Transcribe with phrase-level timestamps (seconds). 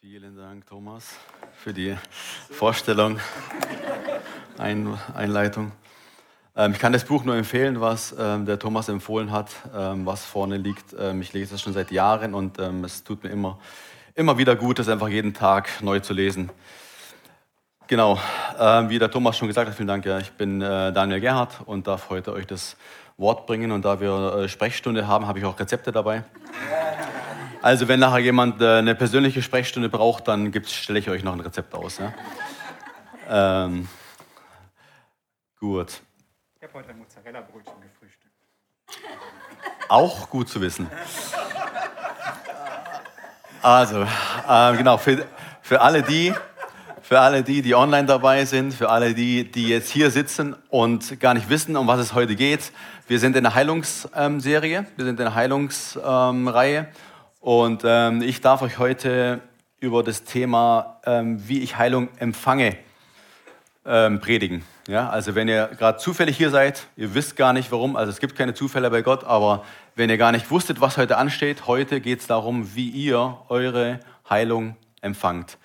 [0.00, 1.16] Vielen Dank, Thomas,
[1.56, 1.96] für die
[2.50, 3.18] Vorstellung,
[4.56, 5.72] Ein Einleitung.
[6.54, 10.24] Ähm, ich kann das Buch nur empfehlen, was ähm, der Thomas empfohlen hat, ähm, was
[10.24, 10.94] vorne liegt.
[10.96, 13.58] Ähm, ich lese es schon seit Jahren und ähm, es tut mir immer,
[14.14, 16.50] immer wieder gut, das einfach jeden Tag neu zu lesen.
[17.88, 18.20] Genau,
[18.56, 20.06] ähm, wie der Thomas schon gesagt hat, vielen Dank.
[20.06, 22.76] Ja, ich bin äh, Daniel Gerhardt und darf heute euch das
[23.16, 23.72] Wort bringen.
[23.72, 26.22] Und da wir äh, Sprechstunde haben, habe ich auch Rezepte dabei.
[27.60, 31.40] Also wenn nachher jemand äh, eine persönliche Sprechstunde braucht, dann stelle ich euch noch ein
[31.40, 31.98] Rezept aus.
[31.98, 32.14] Ja?
[33.28, 33.88] Ähm,
[35.58, 36.00] gut.
[36.56, 38.34] Ich habe heute ein Mozzarella-Brötchen gefrühstückt.
[39.88, 40.88] Auch gut zu wissen.
[43.60, 45.26] Also, äh, genau, für,
[45.62, 46.32] für alle die,
[47.02, 51.18] für alle die, die online dabei sind, für alle die, die jetzt hier sitzen und
[51.18, 52.70] gar nicht wissen, um was es heute geht.
[53.08, 56.88] Wir sind in der Heilungsserie, wir sind in der Heilungsreihe
[57.40, 59.40] und ähm, ich darf euch heute
[59.80, 62.76] über das Thema, ähm, wie ich Heilung empfange,
[63.86, 64.64] ähm, predigen.
[64.88, 68.20] Ja, also wenn ihr gerade zufällig hier seid, ihr wisst gar nicht warum, also es
[68.20, 72.00] gibt keine Zufälle bei Gott, aber wenn ihr gar nicht wusstet, was heute ansteht, heute
[72.00, 75.58] geht es darum, wie ihr eure Heilung empfangt.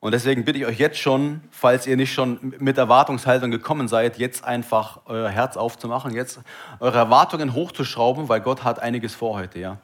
[0.00, 4.18] Und deswegen bitte ich euch jetzt schon, falls ihr nicht schon mit Erwartungshaltung gekommen seid,
[4.18, 6.40] jetzt einfach euer Herz aufzumachen, jetzt
[6.80, 9.76] eure Erwartungen hochzuschrauben, weil Gott hat einiges vor heute, ja.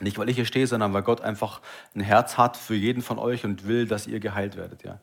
[0.00, 1.60] Nicht, weil ich hier stehe, sondern weil Gott einfach
[1.94, 4.84] ein Herz hat für jeden von euch und will, dass ihr geheilt werdet.
[4.84, 4.98] Ja.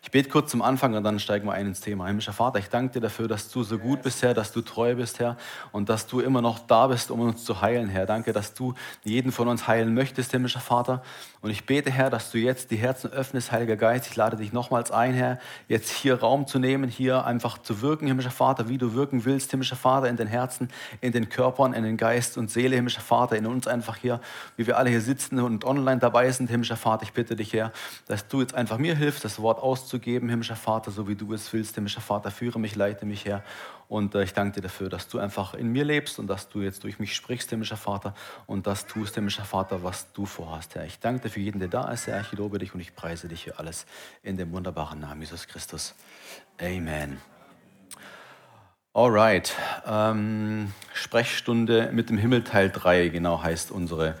[0.00, 2.06] Ich bete kurz zum Anfang und dann steigen wir ein ins Thema.
[2.06, 4.94] Himmlischer Vater, ich danke dir dafür, dass du so gut bist, Herr, dass du treu
[4.94, 5.36] bist, Herr,
[5.72, 8.06] und dass du immer noch da bist, um uns zu heilen, Herr.
[8.06, 11.02] Danke, dass du jeden von uns heilen möchtest, himmlischer Vater.
[11.40, 14.06] Und ich bete, Herr, dass du jetzt die Herzen öffnest, Heiliger Geist.
[14.06, 18.06] Ich lade dich nochmals ein, Herr, jetzt hier Raum zu nehmen, hier einfach zu wirken,
[18.06, 21.82] himmlischer Vater, wie du wirken willst, himmlischer Vater, in den Herzen, in den Körpern, in
[21.82, 24.20] den Geist und Seele, himmlischer Vater, in uns einfach hier,
[24.56, 27.02] wie wir alle hier sitzen und online dabei sind, himmlischer Vater.
[27.04, 27.72] Ich bitte dich, Herr,
[28.06, 30.90] dass du jetzt einfach mir hilfst, das Wort auszugeben, himmlischer Vater.
[30.90, 33.42] So wie du es willst, himmlischer Vater, führe mich, leite mich her.
[33.88, 36.60] Und äh, ich danke dir dafür, dass du einfach in mir lebst und dass du
[36.60, 38.14] jetzt durch mich sprichst, himmlischer Vater,
[38.46, 40.84] und das tust, himmlischer Vater, was du vorhast, Herr.
[40.84, 42.20] Ich danke dir für jeden, der da ist, Herr.
[42.20, 43.86] Ich lobe dich und ich preise dich für alles
[44.22, 45.94] in dem wunderbaren Namen Jesus Christus.
[46.60, 47.37] Amen.
[48.94, 49.54] Alright.
[49.86, 54.14] Ähm, Sprechstunde mit dem Himmel Teil 3, genau heißt unsere,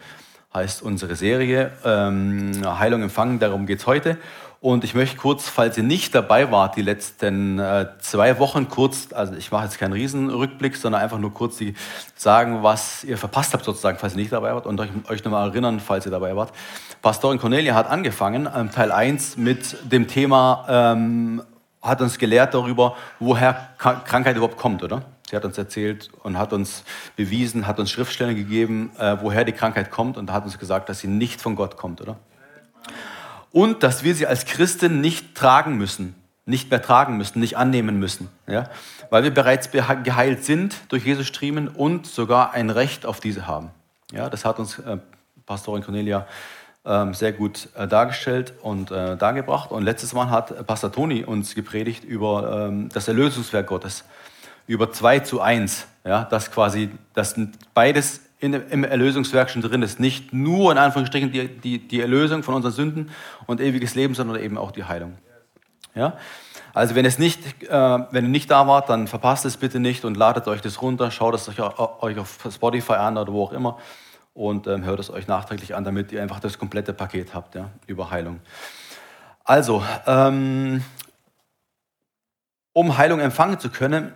[0.52, 1.72] heißt unsere Serie.
[1.84, 4.18] Ähm, Heilung empfangen, darum geht es heute.
[4.60, 9.12] Und ich möchte kurz, falls ihr nicht dabei wart, die letzten äh, zwei Wochen kurz,
[9.12, 11.74] also ich mache jetzt keinen Riesenrückblick, sondern einfach nur kurz die
[12.16, 15.48] sagen, was ihr verpasst habt sozusagen, falls ihr nicht dabei wart und euch, euch nochmal
[15.48, 16.52] erinnern, falls ihr dabei wart.
[17.02, 21.42] Pastorin Cornelia hat angefangen, ähm, Teil 1 mit dem Thema, ähm,
[21.82, 25.02] hat uns gelehrt darüber, woher Krankheit überhaupt kommt, oder?
[25.28, 26.84] Sie hat uns erzählt und hat uns
[27.16, 31.00] bewiesen, hat uns Schriftstellen gegeben, äh, woher die Krankheit kommt und hat uns gesagt, dass
[31.00, 32.16] sie nicht von Gott kommt, oder?
[33.52, 36.14] und dass wir sie als Christen nicht tragen müssen,
[36.46, 38.68] nicht mehr tragen müssen, nicht annehmen müssen, ja?
[39.10, 43.70] weil wir bereits geheilt sind durch Jesus Striemen und sogar ein Recht auf diese haben.
[44.12, 44.98] Ja, das hat uns äh,
[45.44, 46.26] Pastorin Cornelia
[47.12, 49.70] sehr gut äh, dargestellt und äh, dargebracht.
[49.70, 54.04] Und letztes Mal hat Pastor Toni uns gepredigt über ähm, das Erlösungswerk Gottes,
[54.66, 57.34] über 2 zu 1, ja, dass quasi dass
[57.74, 60.00] beides in, im Erlösungswerk schon drin ist.
[60.00, 63.10] Nicht nur in Anführungsstrichen die, die, die Erlösung von unseren Sünden
[63.46, 65.18] und ewiges Leben, sondern eben auch die Heilung.
[65.94, 66.14] Ja?
[66.72, 70.04] Also wenn, es nicht, äh, wenn ihr nicht da wart, dann verpasst es bitte nicht
[70.04, 73.52] und ladet euch das runter, schaut es euch, euch auf Spotify an oder wo auch
[73.52, 73.78] immer
[74.38, 77.70] und ähm, hört es euch nachträglich an, damit ihr einfach das komplette Paket habt ja,
[77.88, 78.38] über Heilung.
[79.42, 80.84] Also, ähm,
[82.72, 84.12] um Heilung empfangen zu können,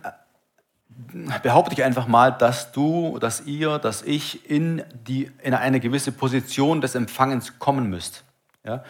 [1.41, 6.13] behaupte ich einfach mal, dass du, dass ihr, dass ich in, die, in eine gewisse
[6.13, 8.23] Position des Empfangens kommen müsst.
[8.63, 8.83] Ja?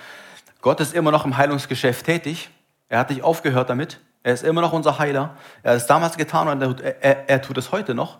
[0.61, 2.51] Gott ist immer noch im Heilungsgeschäft tätig.
[2.89, 3.99] Er hat nicht aufgehört damit.
[4.21, 5.35] Er ist immer noch unser Heiler.
[5.63, 8.19] Er hat es damals getan und er, er, er tut es heute noch.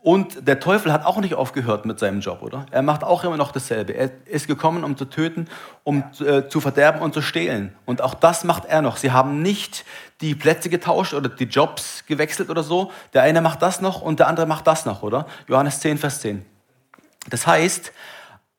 [0.00, 2.66] Und der Teufel hat auch nicht aufgehört mit seinem Job, oder?
[2.70, 3.94] Er macht auch immer noch dasselbe.
[3.94, 5.48] Er ist gekommen, um zu töten,
[5.82, 7.74] um äh, zu verderben und zu stehlen.
[7.84, 8.96] Und auch das macht er noch.
[8.96, 9.84] Sie haben nicht
[10.20, 12.92] die Plätze getauscht oder die Jobs gewechselt oder so.
[13.12, 15.26] Der eine macht das noch und der andere macht das noch, oder?
[15.48, 16.44] Johannes 10, Vers 10.
[17.28, 17.92] Das heißt,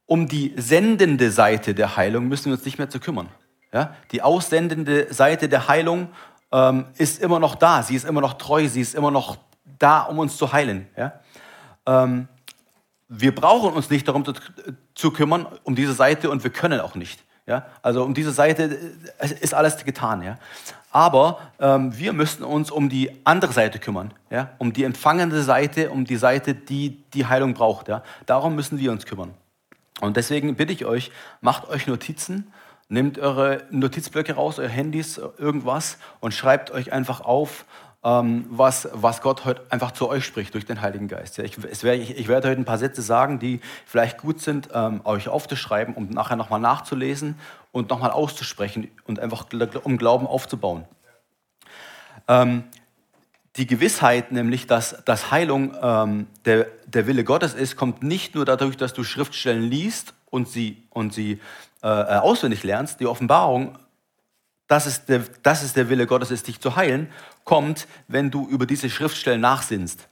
[0.06, 3.30] um die sendende Seite der Heilung müssen wir uns nicht mehr zu kümmern.
[3.72, 3.96] Ja?
[4.12, 6.10] Die aussendende Seite der Heilung
[6.52, 7.82] ähm, ist immer noch da.
[7.84, 8.68] Sie ist immer noch treu.
[8.68, 9.38] Sie ist immer noch
[9.80, 10.88] da, um uns zu heilen.
[10.96, 11.14] Ja?
[11.90, 12.28] ähm,
[13.08, 14.34] wir brauchen uns nicht darum zu,
[14.94, 17.24] zu, kümmern, um diese Seite und wir können auch nicht.
[17.48, 17.66] Ja?
[17.82, 18.64] Also um diese Seite
[19.42, 20.22] ist alles getan.
[20.22, 20.38] Ja?
[20.92, 24.52] Aber ähm, wir müssen uns um die andere Seite kümmern, ja?
[24.60, 27.88] um die empfangende Seite, um die Seite, die die Heilung braucht.
[27.88, 28.04] Ja?
[28.28, 29.34] Darum müssen wir uns kümmern.
[30.02, 31.12] Und deswegen bitte ich euch,
[31.42, 32.54] macht euch Notizen,
[32.90, 37.66] nehmt eure Notizblöcke raus, eure Handys, irgendwas und schreibt euch einfach auf,
[38.04, 41.38] ähm, was, was Gott heute einfach zu euch spricht durch den Heiligen Geist.
[41.38, 44.70] Ja, ich, wär, ich, ich, werde heute ein paar Sätze sagen, die vielleicht gut sind,
[44.74, 47.36] ähm, euch aufzuschreiben, um nachher nochmal nachzulesen
[47.72, 49.46] und nochmal auszusprechen und einfach
[49.84, 50.86] um Glauben aufzubauen.
[52.28, 52.64] Ähm,
[53.58, 58.46] die Gewissheit nämlich, dass, dass Heilung ähm, der, der Wille Gottes ist, kommt nicht nur
[58.46, 61.42] dadurch, dass du Schriftstellen liest und sie, und sie
[61.82, 63.02] äh, auswendig lernst.
[63.02, 63.78] Die Offenbarung,
[64.68, 67.10] dass es, der, dass es der Wille Gottes ist, dich zu heilen,
[67.50, 70.08] kommt, wenn du über diese Schriftstellen nachsinnst.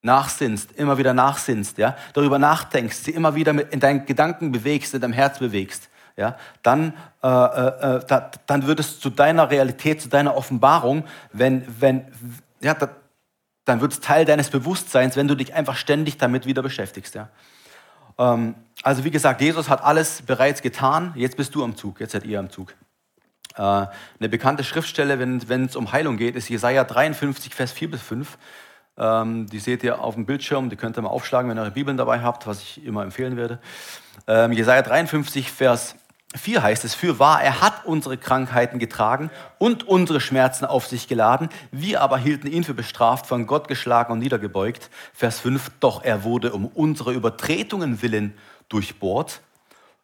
[0.00, 5.02] Nachsinnst, immer wieder nachsinnst, ja, darüber nachdenkst, sie immer wieder in deinen Gedanken bewegst, in
[5.02, 10.00] deinem Herz bewegst, ja, dann, äh, äh, äh da, dann wird es zu deiner Realität,
[10.00, 12.06] zu deiner Offenbarung, wenn, wenn,
[12.62, 12.88] ja, da,
[13.66, 17.28] dann wird es Teil deines Bewusstseins, wenn du dich einfach ständig damit wieder beschäftigst, ja.
[18.16, 22.12] Ähm, also wie gesagt, Jesus hat alles bereits getan, jetzt bist du am Zug, jetzt
[22.12, 22.72] seid ihr am Zug.
[23.56, 28.02] Äh, eine bekannte Schriftstelle, wenn es um Heilung geht, ist Jesaja 53, Vers 4 bis
[28.02, 28.38] 5.
[28.98, 31.70] Ähm, die seht ihr auf dem Bildschirm, die könnt ihr mal aufschlagen, wenn ihr eure
[31.70, 33.58] Bibeln dabei habt, was ich immer empfehlen werde.
[34.26, 35.96] Ähm, Jesaja 53, Vers
[36.34, 41.08] 4 heißt es, für wahr, er hat unsere Krankheiten getragen und unsere Schmerzen auf sich
[41.08, 41.48] geladen.
[41.72, 44.90] Wir aber hielten ihn für bestraft, von Gott geschlagen und niedergebeugt.
[45.12, 48.34] Vers 5, doch er wurde um unsere Übertretungen willen
[48.68, 49.40] durchbohrt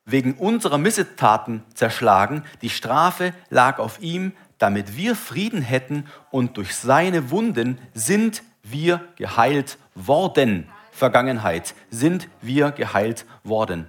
[0.04, 2.44] wegen unserer Missetaten zerschlagen.
[2.60, 9.00] Die Strafe lag auf ihm, damit wir Frieden hätten und durch seine Wunden sind wir
[9.16, 10.68] geheilt worden.
[10.92, 13.88] Vergangenheit sind wir geheilt worden.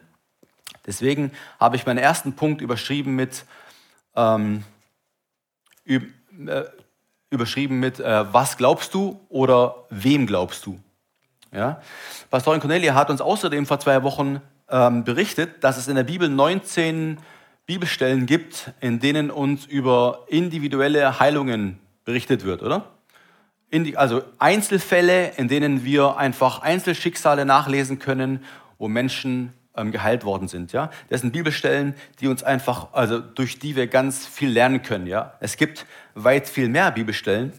[0.85, 3.45] Deswegen habe ich meinen ersten Punkt überschrieben mit,
[4.15, 4.63] ähm,
[5.85, 6.11] üb,
[6.47, 6.63] äh,
[7.29, 10.79] überschrieben mit äh, was glaubst du oder wem glaubst du?
[11.51, 11.81] Ja?
[12.29, 14.41] Pastorin Cornelia hat uns außerdem vor zwei Wochen
[14.73, 17.19] ähm, berichtet, dass es in der Bibel 19
[17.67, 22.89] Bibelstellen gibt, in denen uns über individuelle Heilungen berichtet wird, oder?
[23.71, 28.43] Die, also Einzelfälle, in denen wir einfach Einzelschicksale nachlesen können,
[28.77, 30.73] wo Menschen ähm, geheilt worden sind.
[30.73, 35.07] Ja, das sind Bibelstellen, die uns einfach, also durch die wir ganz viel lernen können.
[35.07, 35.85] Ja, es gibt
[36.15, 37.53] weit viel mehr Bibelstellen,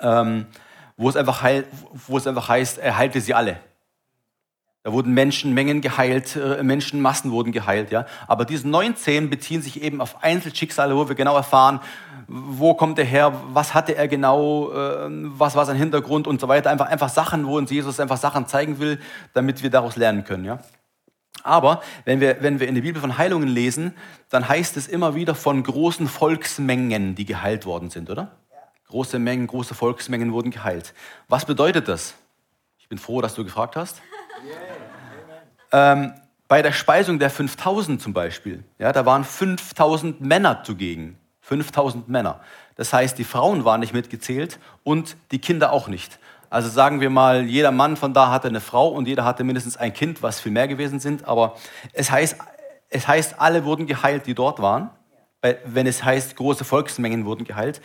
[0.00, 0.46] ähm,
[0.96, 1.64] wo es einfach heil,
[2.06, 3.58] wo es einfach heißt, er heilte sie alle.
[4.82, 8.06] Da wurden Menschenmengen geheilt, äh, Menschenmassen wurden geheilt, ja.
[8.26, 11.80] Aber diese 19 beziehen sich eben auf Einzelschicksale, wo wir genau erfahren,
[12.28, 16.48] wo kommt er her, was hatte er genau, ähm, was war sein Hintergrund und so
[16.48, 16.70] weiter.
[16.70, 18.98] Einfach, einfach Sachen, wo uns Jesus einfach Sachen zeigen will,
[19.34, 20.60] damit wir daraus lernen können, ja.
[21.42, 23.94] Aber wenn wir, wenn wir in der Bibel von Heilungen lesen,
[24.28, 28.30] dann heißt es immer wieder von großen Volksmengen, die geheilt worden sind, oder?
[28.88, 30.94] Große Mengen, große Volksmengen wurden geheilt.
[31.28, 32.14] Was bedeutet das?
[32.78, 34.00] Ich bin froh, dass du gefragt hast.
[35.72, 36.14] Ähm,
[36.48, 41.16] bei der Speisung der 5000 zum Beispiel, ja, da waren 5000 Männer zugegen.
[41.42, 42.40] 5000 Männer.
[42.76, 46.18] Das heißt, die Frauen waren nicht mitgezählt und die Kinder auch nicht.
[46.48, 49.76] Also sagen wir mal, jeder Mann von da hatte eine Frau und jeder hatte mindestens
[49.76, 51.26] ein Kind, was viel mehr gewesen sind.
[51.26, 51.56] Aber
[51.92, 52.36] es heißt,
[52.88, 54.90] es heißt alle wurden geheilt, die dort waren.
[55.64, 57.80] Wenn es heißt, große Volksmengen wurden geheilt.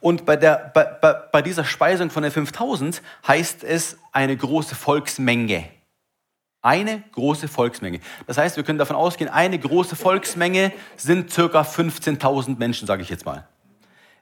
[0.00, 4.74] Und bei, der, bei, bei, bei dieser Speisung von den 5000 heißt es eine große
[4.74, 5.64] Volksmenge.
[6.60, 8.00] Eine große Volksmenge.
[8.26, 13.10] Das heißt, wir können davon ausgehen, eine große Volksmenge sind circa 15.000 Menschen, sage ich
[13.10, 13.46] jetzt mal.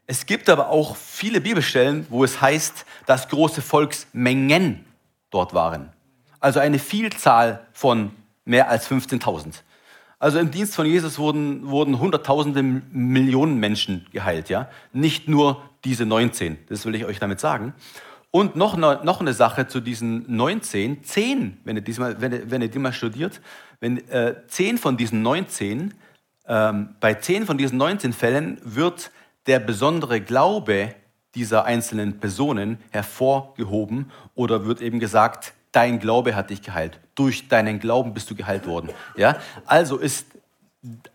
[0.07, 4.85] Es gibt aber auch viele Bibelstellen, wo es heißt, dass große Volksmengen
[5.31, 5.93] dort waren.
[6.38, 8.12] Also eine Vielzahl von
[8.45, 9.62] mehr als 15.000.
[10.19, 14.71] Also im Dienst von Jesus wurden, wurden Hunderttausende Millionen Menschen geheilt, ja.
[14.93, 16.59] Nicht nur diese 19.
[16.69, 17.75] Das will ich euch damit sagen.
[18.37, 22.50] Und noch eine, noch eine Sache zu diesen 19, 10, wenn ihr, diesmal, wenn ihr,
[22.50, 23.40] wenn ihr die mal studiert,
[23.81, 25.95] wenn äh, 10 von diesen 19,
[26.47, 29.11] ähm, bei 10 von diesen 19 Fällen wird
[29.47, 30.95] der besondere Glaube
[31.35, 37.00] dieser einzelnen Personen hervorgehoben oder wird eben gesagt, dein Glaube hat dich geheilt.
[37.14, 38.90] Durch deinen Glauben bist du geheilt worden.
[39.16, 39.38] Ja?
[39.64, 40.26] Also ist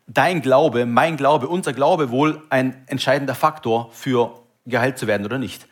[0.07, 5.37] dein Glaube, mein Glaube, unser Glaube wohl ein entscheidender Faktor für geheilt zu werden oder
[5.37, 5.67] nicht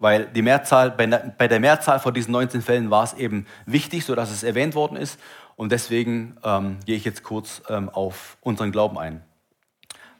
[0.00, 4.32] weil die Mehrzahl, bei, der Mehrzahl von diesen 19 Fällen war es eben wichtig, sodass
[4.32, 5.20] es erwähnt worden ist.
[5.56, 9.22] Und deswegen ähm, gehe ich jetzt kurz ähm, auf unseren Glauben ein.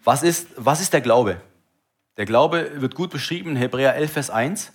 [0.04, 1.40] Was ist, was ist der Glaube?
[2.18, 4.72] Der Glaube wird gut beschrieben in Hebräer 11, Vers 1.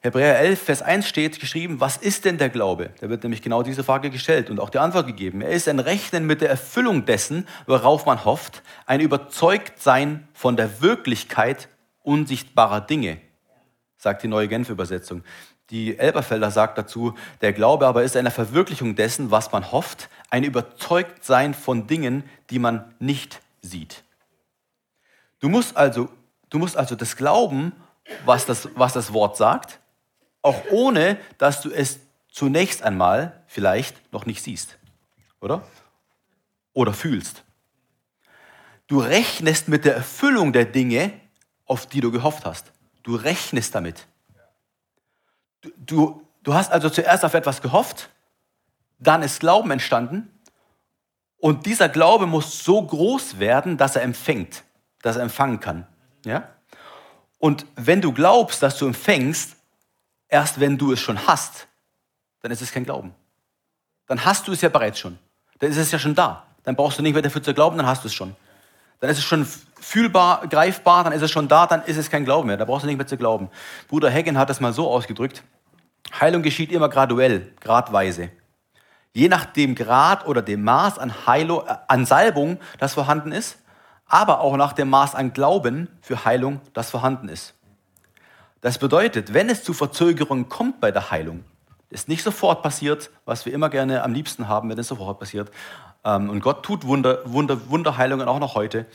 [0.00, 2.90] Hebräer 11, Vers 1 steht geschrieben, was ist denn der Glaube?
[3.00, 5.42] Da wird nämlich genau diese Frage gestellt und auch die Antwort gegeben.
[5.42, 10.80] Er ist ein Rechnen mit der Erfüllung dessen, worauf man hofft, ein Überzeugtsein von der
[10.80, 11.68] Wirklichkeit
[12.02, 13.18] unsichtbarer Dinge
[13.98, 15.22] sagt die neue Genfer Übersetzung.
[15.70, 20.44] Die Elberfelder sagt dazu, der Glaube aber ist eine Verwirklichung dessen, was man hofft, ein
[20.44, 24.04] Überzeugtsein von Dingen, die man nicht sieht.
[25.40, 26.08] Du musst also,
[26.50, 27.72] du musst also das glauben,
[28.24, 29.80] was das, was das Wort sagt,
[30.42, 31.98] auch ohne, dass du es
[32.30, 34.78] zunächst einmal vielleicht noch nicht siehst.
[35.40, 35.66] Oder?
[36.72, 37.42] Oder fühlst.
[38.86, 41.12] Du rechnest mit der Erfüllung der Dinge,
[41.64, 42.72] auf die du gehofft hast.
[43.06, 44.04] Du rechnest damit.
[45.60, 48.10] Du, du, du hast also zuerst auf etwas gehofft,
[48.98, 50.28] dann ist Glauben entstanden
[51.36, 54.64] und dieser Glaube muss so groß werden, dass er empfängt,
[55.02, 55.86] dass er empfangen kann.
[56.24, 56.48] Ja?
[57.38, 59.54] Und wenn du glaubst, dass du empfängst,
[60.26, 61.68] erst wenn du es schon hast,
[62.40, 63.14] dann ist es kein Glauben.
[64.08, 65.16] Dann hast du es ja bereits schon.
[65.60, 66.44] Dann ist es ja schon da.
[66.64, 68.34] Dann brauchst du nicht mehr dafür zu glauben, dann hast du es schon.
[69.00, 69.46] Dann ist es schon
[69.80, 72.56] fühlbar, greifbar, dann ist es schon da, dann ist es kein Glauben mehr.
[72.56, 73.50] Da brauchst du nicht mehr zu glauben.
[73.88, 75.42] Bruder Hagen hat das mal so ausgedrückt.
[76.20, 78.30] Heilung geschieht immer graduell, gradweise.
[79.12, 83.58] Je nach dem Grad oder dem Maß an, Heilung, äh, an Salbung, das vorhanden ist,
[84.06, 87.54] aber auch nach dem Maß an Glauben für Heilung, das vorhanden ist.
[88.60, 91.44] Das bedeutet, wenn es zu Verzögerungen kommt bei der Heilung,
[91.88, 95.50] ist nicht sofort passiert, was wir immer gerne am liebsten haben, wenn es sofort passiert.
[96.06, 98.86] Ähm, und Gott tut Wunder, Wunder, Wunderheilungen auch noch heute.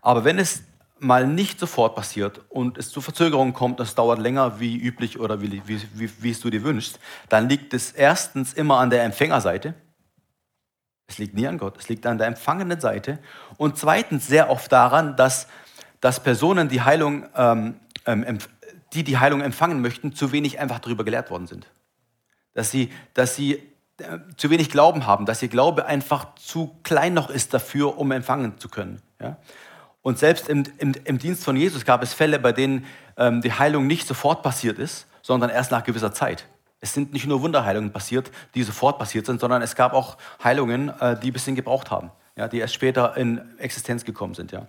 [0.00, 0.62] Aber wenn es
[1.00, 5.40] mal nicht sofort passiert und es zu Verzögerungen kommt, das dauert länger wie üblich oder
[5.40, 9.02] wie, wie, wie, wie es du dir wünschst, dann liegt es erstens immer an der
[9.04, 9.74] Empfängerseite.
[11.06, 13.18] Es liegt nie an Gott, es liegt an der empfangenen Seite.
[13.56, 15.48] Und zweitens sehr oft daran, dass,
[16.00, 18.38] dass Personen, die Heilung, ähm, ähm,
[18.92, 21.66] die die Heilung empfangen möchten, zu wenig einfach darüber gelehrt worden sind.
[22.54, 23.69] Dass sie, dass sie
[24.36, 28.58] zu wenig Glauben haben, dass ihr Glaube einfach zu klein noch ist dafür, um empfangen
[28.58, 29.00] zu können.
[29.20, 29.36] Ja?
[30.02, 33.52] Und selbst im, im, im, Dienst von Jesus gab es Fälle, bei denen ähm, die
[33.52, 36.46] Heilung nicht sofort passiert ist, sondern erst nach gewisser Zeit.
[36.80, 40.88] Es sind nicht nur Wunderheilungen passiert, die sofort passiert sind, sondern es gab auch Heilungen,
[41.00, 44.52] äh, die ein bisschen gebraucht haben, ja, die erst später in Existenz gekommen sind.
[44.52, 44.66] Ja.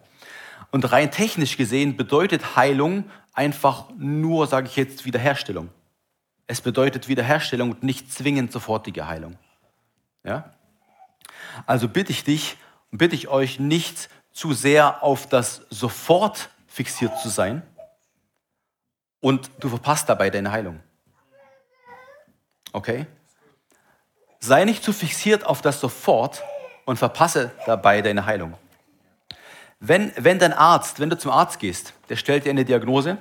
[0.72, 5.70] Und rein technisch gesehen bedeutet Heilung einfach nur, sage ich jetzt, Wiederherstellung.
[6.52, 9.38] Es bedeutet Wiederherstellung und nicht zwingend sofortige Heilung.
[10.26, 10.52] Ja?
[11.66, 12.58] Also bitte ich dich
[12.92, 17.62] und bitte ich euch nicht zu sehr auf das sofort fixiert zu sein
[19.22, 20.82] und du verpasst dabei deine Heilung.
[22.74, 23.06] Okay?
[24.42, 26.44] Sei nicht zu fixiert auf das sofort
[26.84, 28.56] und verpasse dabei deine Heilung.
[29.80, 33.20] Wenn, wenn dein Arzt, wenn du zum Arzt gehst, der stellt dir eine Diagnose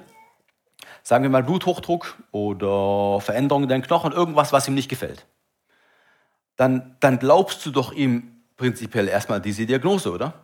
[1.02, 5.26] sagen wir mal Bluthochdruck oder Veränderung in deinen Knochen, irgendwas, was ihm nicht gefällt,
[6.56, 10.34] dann, dann glaubst du doch ihm prinzipiell erstmal diese Diagnose, oder?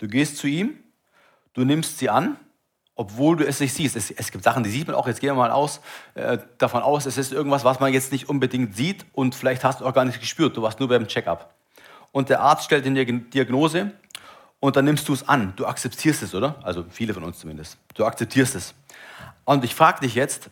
[0.00, 0.74] Du gehst zu ihm,
[1.52, 2.36] du nimmst sie an,
[2.96, 3.96] obwohl du es nicht siehst.
[3.96, 5.80] Es, es gibt Sachen, die sieht man auch, jetzt gehen wir mal aus,
[6.14, 9.80] äh, davon aus, es ist irgendwas, was man jetzt nicht unbedingt sieht und vielleicht hast
[9.80, 11.54] du auch gar nicht gespürt, du warst nur beim Check-up.
[12.12, 13.92] Und der Arzt stellt dir eine Diagnose
[14.58, 16.56] und dann nimmst du es an, du akzeptierst es, oder?
[16.62, 17.78] Also viele von uns zumindest.
[17.94, 18.74] Du akzeptierst es.
[19.44, 20.50] Und ich frage dich jetzt,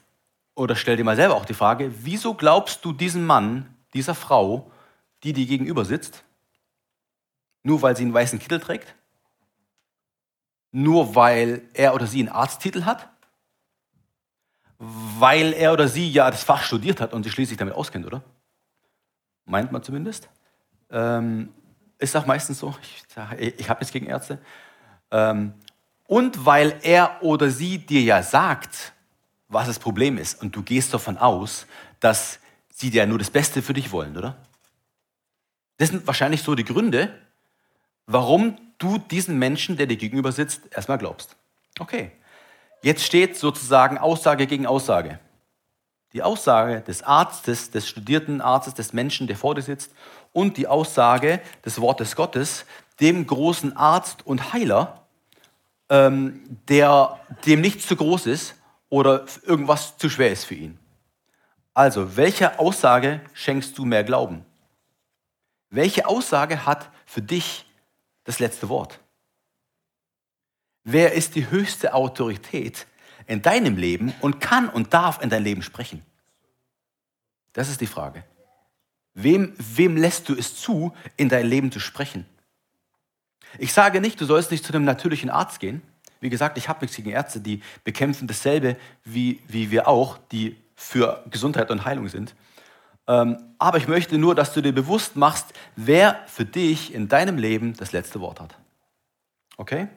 [0.55, 4.71] oder stell dir mal selber auch die Frage, wieso glaubst du diesem Mann, dieser Frau,
[5.23, 6.25] die dir gegenüber sitzt,
[7.63, 8.95] nur weil sie einen weißen Kittel trägt?
[10.71, 13.09] Nur weil er oder sie einen Arzttitel hat?
[14.79, 18.23] Weil er oder sie ja das Fach studiert hat und sich schließlich damit auskennt, oder?
[19.45, 20.29] Meint man zumindest.
[20.91, 21.53] Ähm,
[21.99, 22.75] ist auch meistens so.
[22.83, 23.05] Ich,
[23.59, 24.39] ich habe nichts gegen Ärzte.
[25.11, 25.55] Ähm,
[26.09, 28.93] und weil er oder sie dir ja sagt,
[29.49, 31.67] was das Problem ist und du gehst davon aus,
[32.01, 34.37] dass sie dir nur das Beste für dich wollen, oder?
[35.77, 37.13] Das sind wahrscheinlich so die Gründe,
[38.07, 41.37] warum du diesen Menschen, der dir gegenüber sitzt, erstmal glaubst.
[41.79, 42.11] Okay,
[42.83, 45.21] jetzt steht sozusagen Aussage gegen Aussage.
[46.15, 49.93] Die Aussage des Arztes, des studierten Arztes, des Menschen, der vor dir sitzt,
[50.33, 52.65] und die Aussage des Wortes Gottes,
[52.99, 55.08] dem großen Arzt und Heiler,
[55.89, 58.55] ähm, der dem nichts zu groß ist
[58.89, 60.79] oder irgendwas zu schwer ist für ihn.
[61.75, 64.45] Also, welche Aussage schenkst du mehr Glauben?
[65.71, 67.67] Welche Aussage hat für dich
[68.25, 69.01] das letzte Wort?
[70.83, 72.87] Wer ist die höchste Autorität
[73.27, 76.03] in deinem Leben und kann und darf in dein Leben sprechen?
[77.53, 78.25] Das ist die Frage.
[79.15, 82.25] Wem, wem lässt du es zu, in dein Leben zu sprechen?
[83.59, 85.83] Ich sage nicht, du sollst nicht zu einem natürlichen Arzt gehen.
[86.21, 90.57] Wie gesagt, ich habe nichts gegen Ärzte, die bekämpfen dasselbe wie, wie wir auch, die
[90.75, 92.35] für Gesundheit und Heilung sind.
[93.07, 97.39] Ähm, aber ich möchte nur, dass du dir bewusst machst, wer für dich in deinem
[97.39, 98.57] Leben das letzte Wort hat.
[99.57, 99.89] Okay?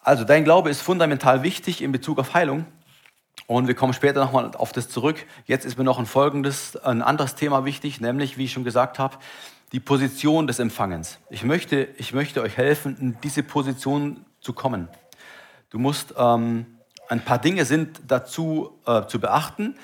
[0.00, 2.66] Also dein Glaube ist fundamental wichtig in Bezug auf Heilung.
[3.46, 5.24] Und wir kommen später nochmal auf das zurück.
[5.44, 8.98] Jetzt ist mir noch ein folgendes, ein anderes Thema wichtig, nämlich, wie ich schon gesagt
[8.98, 9.18] habe,
[9.72, 11.18] die Position des Empfangens.
[11.30, 14.88] Ich möchte, ich möchte euch helfen, in diese Position zu kommen.
[15.70, 16.66] Du musst, ähm,
[17.08, 19.76] ein paar Dinge sind dazu äh, zu beachten.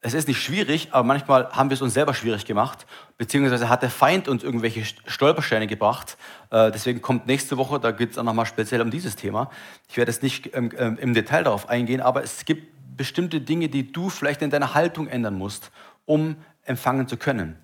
[0.00, 2.86] Es ist nicht schwierig, aber manchmal haben wir es uns selber schwierig gemacht,
[3.18, 6.16] beziehungsweise hat der Feind uns irgendwelche Stolpersteine gebracht.
[6.50, 9.50] Äh, deswegen kommt nächste Woche, da geht es auch nochmal speziell um dieses Thema.
[9.88, 13.68] Ich werde jetzt nicht ähm, ähm, im Detail darauf eingehen, aber es gibt bestimmte Dinge,
[13.68, 15.72] die du vielleicht in deiner Haltung ändern musst,
[16.04, 17.58] um empfangen zu können.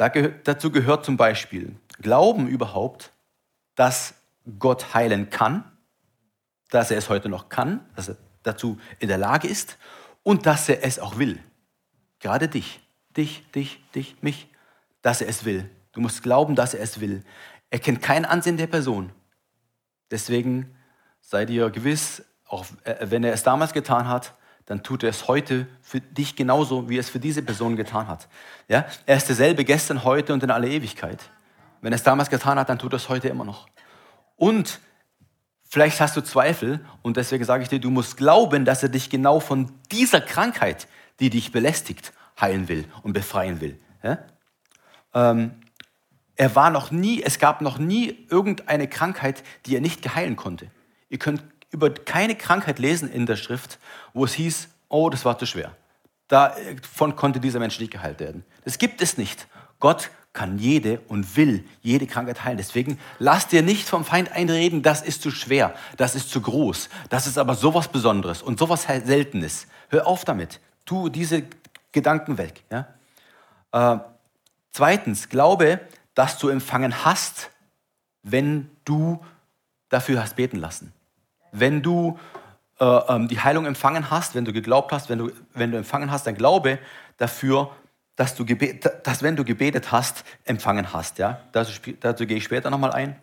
[0.00, 3.12] Dazu gehört zum Beispiel Glauben überhaupt,
[3.74, 4.14] dass
[4.58, 5.70] Gott heilen kann,
[6.70, 9.76] dass er es heute noch kann, dass er dazu in der Lage ist
[10.22, 11.38] und dass er es auch will.
[12.20, 12.80] Gerade dich,
[13.16, 14.48] dich, dich, dich, mich,
[15.02, 15.68] dass er es will.
[15.92, 17.22] Du musst glauben, dass er es will.
[17.68, 19.12] Er kennt kein Ansehen der Person.
[20.10, 20.74] Deswegen
[21.20, 24.34] sei dir gewiss, auch äh, wenn er es damals getan hat,
[24.70, 28.06] dann tut er es heute für dich genauso, wie er es für diese Person getan
[28.06, 28.28] hat.
[28.68, 28.86] Ja?
[29.04, 31.18] Er ist derselbe gestern, heute und in aller Ewigkeit.
[31.80, 33.66] Wenn er es damals getan hat, dann tut er es heute immer noch.
[34.36, 34.78] Und
[35.64, 39.10] vielleicht hast du Zweifel und deswegen sage ich dir, du musst glauben, dass er dich
[39.10, 40.86] genau von dieser Krankheit,
[41.18, 43.76] die dich belästigt, heilen will und befreien will.
[44.04, 44.18] Ja?
[45.14, 45.50] Ähm,
[46.36, 50.70] er war noch nie, es gab noch nie irgendeine Krankheit, die er nicht geheilen konnte.
[51.08, 53.78] Ihr könnt über keine Krankheit lesen in der Schrift,
[54.12, 55.76] wo es hieß, oh, das war zu schwer.
[56.28, 58.44] Davon konnte dieser Mensch nicht geheilt werden.
[58.64, 59.48] Das gibt es nicht.
[59.78, 62.58] Gott kann jede und will jede Krankheit heilen.
[62.58, 66.88] Deswegen lass dir nicht vom Feind einreden, das ist zu schwer, das ist zu groß,
[67.08, 69.66] das ist aber sowas Besonderes und sowas Seltenes.
[69.88, 70.60] Hör auf damit.
[70.84, 71.44] Tu diese
[71.90, 72.62] Gedanken weg.
[72.70, 72.86] Ja?
[73.72, 73.98] Äh,
[74.70, 75.80] zweitens, glaube,
[76.14, 77.50] dass du empfangen hast,
[78.22, 79.24] wenn du
[79.88, 80.92] dafür hast beten lassen
[81.52, 82.18] wenn du
[82.78, 86.10] äh, ähm, die Heilung empfangen hast, wenn du geglaubt hast, wenn du, wenn du empfangen
[86.10, 86.78] hast, dann glaube
[87.18, 87.70] dafür,
[88.16, 91.18] dass, du dass wenn du gebetet hast, empfangen hast.
[91.18, 91.40] Ja?
[91.52, 93.16] Dazu, dazu gehe ich später nochmal ein.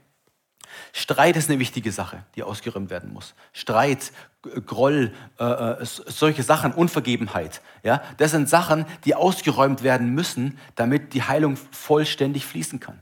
[0.92, 3.34] Streit ist eine wichtige Sache, die ausgeräumt werden muss.
[3.54, 4.12] Streit,
[4.66, 7.62] Groll, äh, äh solche Sachen, Unvergebenheit.
[7.84, 8.02] Ja?
[8.18, 13.02] Das sind Sachen, die ausgeräumt werden müssen, damit die Heilung vollständig fließen kann.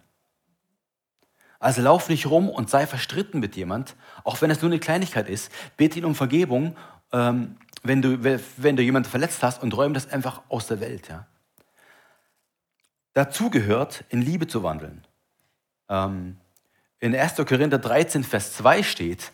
[1.66, 5.28] Also lauf nicht rum und sei verstritten mit jemand, auch wenn es nur eine Kleinigkeit
[5.28, 5.52] ist.
[5.78, 6.78] Bete ihn um Vergebung,
[7.12, 8.24] ähm, wenn, du,
[8.58, 11.08] wenn du jemanden verletzt hast und räum das einfach aus der Welt.
[11.10, 11.26] Ja.
[13.14, 15.08] Dazu gehört, in Liebe zu wandeln.
[15.90, 16.38] Ähm,
[17.00, 17.38] in 1.
[17.38, 19.32] Korinther 13, Vers 2 steht,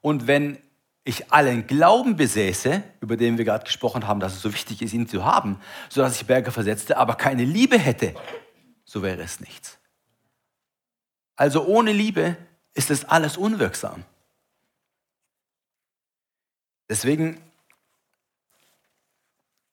[0.00, 0.58] und wenn
[1.04, 4.94] ich allen Glauben besäße, über den wir gerade gesprochen haben, dass es so wichtig ist,
[4.94, 5.60] ihn zu haben,
[5.90, 8.16] sodass ich Berge versetzte, aber keine Liebe hätte,
[8.84, 9.77] so wäre es nichts.
[11.38, 12.36] Also ohne Liebe
[12.74, 14.02] ist es alles unwirksam.
[16.90, 17.40] Deswegen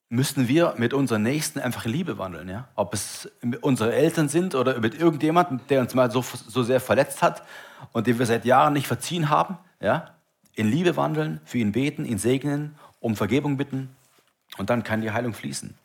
[0.08, 2.48] müssen wir mit unseren Nächsten einfach in Liebe wandeln.
[2.48, 2.68] Ja?
[2.76, 3.28] Ob es
[3.62, 7.42] unsere Eltern sind oder mit irgendjemandem, der uns mal so, so sehr verletzt hat
[7.90, 9.58] und den wir seit Jahren nicht verziehen haben.
[9.80, 10.14] Ja?
[10.54, 13.96] In Liebe wandeln, für ihn beten, ihn segnen, um Vergebung bitten
[14.56, 15.76] und dann kann die Heilung fließen.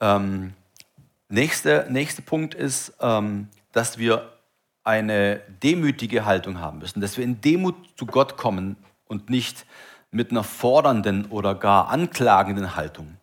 [0.00, 0.54] Ähm,
[1.32, 4.34] Nächster nächste Punkt ist, ähm, dass wir
[4.84, 9.64] eine demütige Haltung haben müssen, dass wir in Demut zu Gott kommen und nicht
[10.10, 13.16] mit einer fordernden oder gar anklagenden Haltung.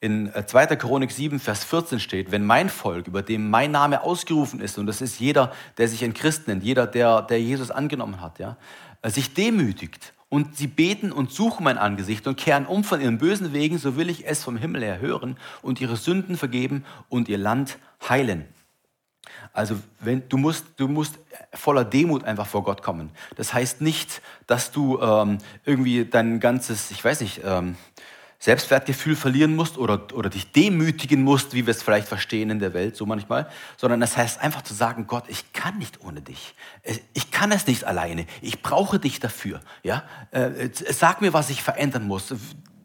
[0.00, 0.64] In 2.
[0.64, 4.78] Äh, Chronik 7, Vers 14 steht, wenn mein Volk, über dem mein Name ausgerufen ist,
[4.78, 8.38] und das ist jeder, der sich ein Christ nennt, jeder, der, der Jesus angenommen hat,
[8.38, 8.56] ja,
[9.02, 13.18] äh, sich demütigt und sie beten und suchen mein Angesicht und kehren um von ihren
[13.18, 17.28] bösen Wegen, so will ich es vom Himmel her hören und ihre Sünden vergeben und
[17.28, 18.46] ihr Land heilen.
[19.52, 21.18] Also wenn, du, musst, du musst
[21.54, 23.10] voller Demut einfach vor Gott kommen.
[23.36, 27.76] Das heißt nicht, dass du ähm, irgendwie dein ganzes, ich weiß nicht, ähm,
[28.40, 32.72] Selbstwertgefühl verlieren musst oder, oder dich demütigen musst, wie wir es vielleicht verstehen in der
[32.72, 36.54] Welt, so manchmal, sondern das heißt einfach zu sagen, Gott, ich kann nicht ohne dich.
[37.14, 38.26] Ich kann es nicht alleine.
[38.40, 39.60] Ich brauche dich dafür.
[39.82, 40.04] Ja?
[40.30, 42.32] Äh, sag mir, was ich verändern muss.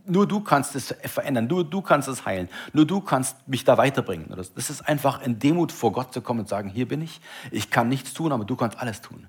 [0.05, 3.77] Nur du kannst es verändern, nur du kannst es heilen, nur du kannst mich da
[3.77, 4.35] weiterbringen.
[4.35, 7.69] Das ist einfach in Demut vor Gott zu kommen und sagen, hier bin ich, ich
[7.69, 9.27] kann nichts tun, aber du kannst alles tun.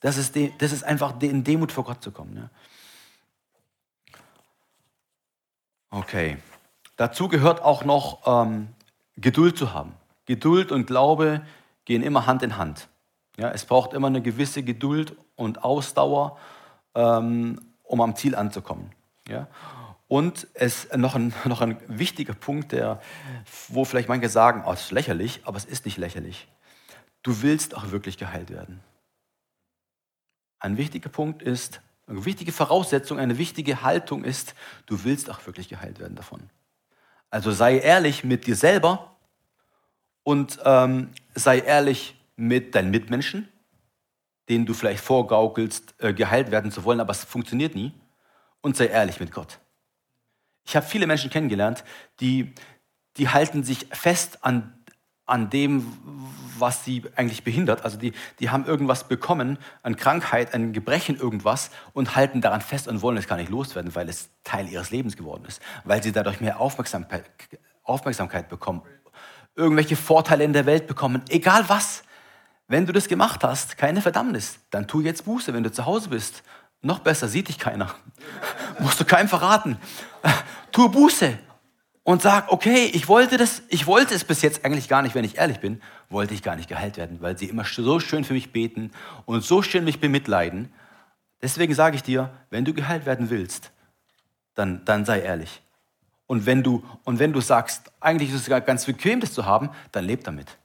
[0.00, 2.36] Das ist, das ist einfach in Demut vor Gott zu kommen.
[2.36, 2.50] Ja?
[5.92, 6.38] Okay.
[6.96, 8.68] Dazu gehört auch noch ähm,
[9.16, 9.92] Geduld zu haben.
[10.24, 11.42] Geduld und Glaube
[11.84, 12.88] gehen immer Hand in Hand.
[13.36, 16.38] Ja, es braucht immer eine gewisse Geduld und Ausdauer,
[16.94, 18.90] ähm, um am Ziel anzukommen.
[19.28, 19.48] Ja?
[20.08, 23.02] Und es noch ein, noch ein wichtiger Punkt, der,
[23.68, 26.48] wo vielleicht manche sagen, oh, es ist lächerlich, aber es ist nicht lächerlich.
[27.22, 28.80] Du willst auch wirklich geheilt werden.
[30.58, 34.54] Ein wichtiger Punkt ist, eine wichtige Voraussetzung, eine wichtige Haltung ist,
[34.86, 36.50] du willst auch wirklich geheilt werden davon.
[37.30, 39.16] Also sei ehrlich mit dir selber
[40.22, 43.48] und ähm, sei ehrlich mit deinen Mitmenschen,
[44.48, 47.92] denen du vielleicht vorgaukelst, äh, geheilt werden zu wollen, aber es funktioniert nie.
[48.60, 49.58] Und sei ehrlich mit Gott.
[50.64, 51.82] Ich habe viele Menschen kennengelernt,
[52.20, 52.54] die,
[53.16, 54.81] die halten sich fest an,
[55.32, 55.86] an dem,
[56.58, 57.84] was sie eigentlich behindert.
[57.84, 62.86] Also die, die haben irgendwas bekommen, an Krankheit, an Gebrechen, irgendwas und halten daran fest
[62.86, 66.12] und wollen es gar nicht loswerden, weil es Teil ihres Lebens geworden ist, weil sie
[66.12, 67.24] dadurch mehr Aufmerksamkeit,
[67.82, 68.82] Aufmerksamkeit bekommen,
[69.56, 72.04] irgendwelche Vorteile in der Welt bekommen, egal was.
[72.68, 76.10] Wenn du das gemacht hast, keine Verdammnis, dann tu jetzt Buße, wenn du zu Hause
[76.10, 76.42] bist.
[76.82, 77.94] Noch besser, sieht dich keiner.
[78.78, 79.78] Musst du keinem verraten.
[80.70, 81.38] Tu Buße
[82.04, 85.24] und sag, okay, ich wollte das, ich wollte es bis jetzt eigentlich gar nicht, wenn
[85.24, 88.34] ich ehrlich bin, wollte ich gar nicht geheilt werden, weil sie immer so schön für
[88.34, 88.90] mich beten
[89.24, 90.72] und so schön mich bemitleiden.
[91.40, 93.70] Deswegen sage ich dir, wenn du geheilt werden willst,
[94.54, 95.62] dann, dann sei ehrlich.
[96.26, 99.70] Und wenn, du, und wenn du sagst, eigentlich ist es ganz bequem, das zu haben,
[99.92, 100.58] dann leb damit.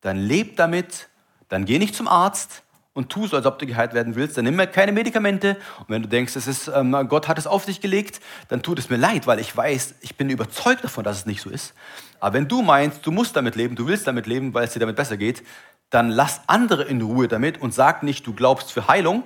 [0.00, 1.08] Dann leb damit,
[1.48, 2.61] dann geh nicht zum Arzt,
[2.94, 5.56] und tu so, als ob du geheilt werden willst, dann nimm mir keine Medikamente.
[5.80, 8.78] Und wenn du denkst, es ist, ähm, Gott hat es auf dich gelegt, dann tut
[8.78, 11.72] es mir leid, weil ich weiß, ich bin überzeugt davon, dass es nicht so ist.
[12.20, 14.80] Aber wenn du meinst, du musst damit leben, du willst damit leben, weil es dir
[14.80, 15.42] damit besser geht,
[15.88, 19.22] dann lass andere in Ruhe damit und sag nicht, du glaubst für Heilung.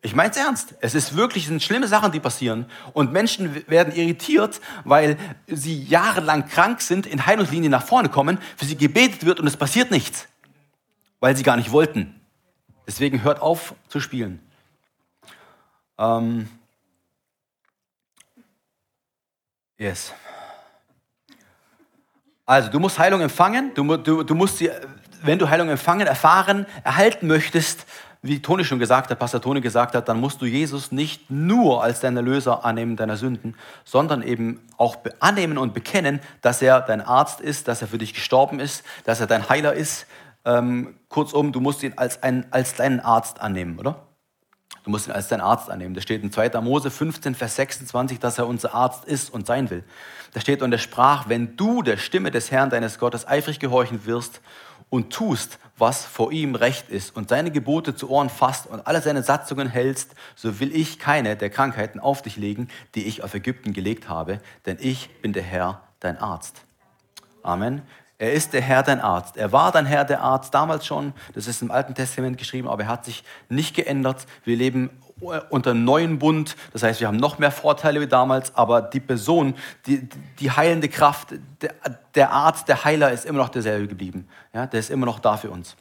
[0.00, 0.76] Ich meine es ernst.
[0.80, 2.66] Es ist wirklich, es sind schlimme Sachen, die passieren.
[2.94, 8.64] Und Menschen werden irritiert, weil sie jahrelang krank sind, in Heilungslinien nach vorne kommen, für
[8.64, 10.26] sie gebetet wird und es passiert nichts
[11.20, 12.20] weil sie gar nicht wollten.
[12.86, 14.40] Deswegen hört auf zu spielen.
[15.98, 16.48] Ähm
[19.76, 20.14] yes.
[22.46, 23.74] Also, du musst Heilung empfangen.
[23.74, 24.70] Du, du, du musst sie,
[25.22, 27.86] wenn du Heilung empfangen, erfahren, erhalten möchtest,
[28.22, 31.82] wie Toni schon gesagt hat, Pastor Toni gesagt hat, dann musst du Jesus nicht nur
[31.82, 33.54] als deinen Erlöser annehmen deiner Sünden,
[33.84, 38.14] sondern eben auch annehmen und bekennen, dass er dein Arzt ist, dass er für dich
[38.14, 40.06] gestorben ist, dass er dein Heiler ist,
[40.44, 44.08] ähm, kurzum, du musst ihn als, ein, als deinen Arzt annehmen, oder?
[44.84, 45.94] Du musst ihn als deinen Arzt annehmen.
[45.94, 46.60] Da steht in 2.
[46.62, 49.84] Mose 15, Vers 26, dass er unser Arzt ist und sein will.
[50.32, 54.06] Da steht, und er sprach, wenn du der Stimme des Herrn deines Gottes eifrig gehorchen
[54.06, 54.40] wirst
[54.90, 59.02] und tust, was vor ihm recht ist und seine Gebote zu Ohren fasst und alle
[59.02, 63.34] seine Satzungen hältst, so will ich keine der Krankheiten auf dich legen, die ich auf
[63.34, 66.62] Ägypten gelegt habe, denn ich bin der Herr, dein Arzt.
[67.42, 67.82] Amen.
[68.20, 69.36] Er ist der Herr, dein Arzt.
[69.36, 71.12] Er war dein Herr, der Arzt damals schon.
[71.34, 74.26] Das ist im Alten Testament geschrieben, aber er hat sich nicht geändert.
[74.44, 76.56] Wir leben unter einem neuen Bund.
[76.72, 79.54] Das heißt, wir haben noch mehr Vorteile wie damals, aber die Person,
[79.86, 80.08] die,
[80.40, 81.74] die heilende Kraft, der,
[82.16, 84.28] der Arzt, der Heiler ist immer noch derselbe geblieben.
[84.52, 85.76] Ja, der ist immer noch da für uns.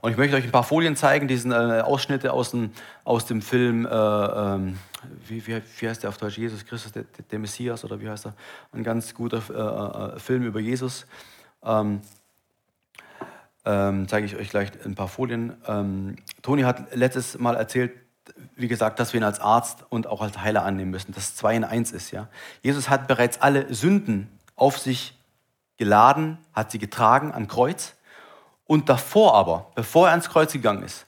[0.00, 2.70] Und ich möchte euch ein paar Folien zeigen, diesen äh, Ausschnitte aus dem,
[3.04, 4.78] aus dem Film, äh, ähm,
[5.26, 8.26] wie, wie, wie, heißt der auf Deutsch, Jesus Christus, der, der, Messias oder wie heißt
[8.26, 8.34] er?
[8.72, 11.06] Ein ganz guter äh, äh Film über Jesus.
[11.64, 12.00] Ähm,
[13.64, 15.56] ähm, zeige ich euch gleich ein paar Folien.
[15.66, 17.92] Ähm, Toni hat letztes Mal erzählt,
[18.56, 21.56] wie gesagt, dass wir ihn als Arzt und auch als Heiler annehmen müssen, dass zwei
[21.56, 22.10] in eins ist.
[22.10, 22.28] Ja?
[22.62, 25.18] Jesus hat bereits alle Sünden auf sich
[25.76, 27.94] geladen, hat sie getragen am Kreuz
[28.68, 31.06] und davor aber, bevor er ans Kreuz gegangen ist,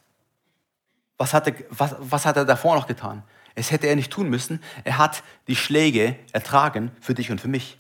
[1.19, 3.23] was hat er, was, was hat er davor noch getan?
[3.55, 4.63] Es hätte er nicht tun müssen.
[4.85, 7.79] Er hat die Schläge ertragen für dich und für mich.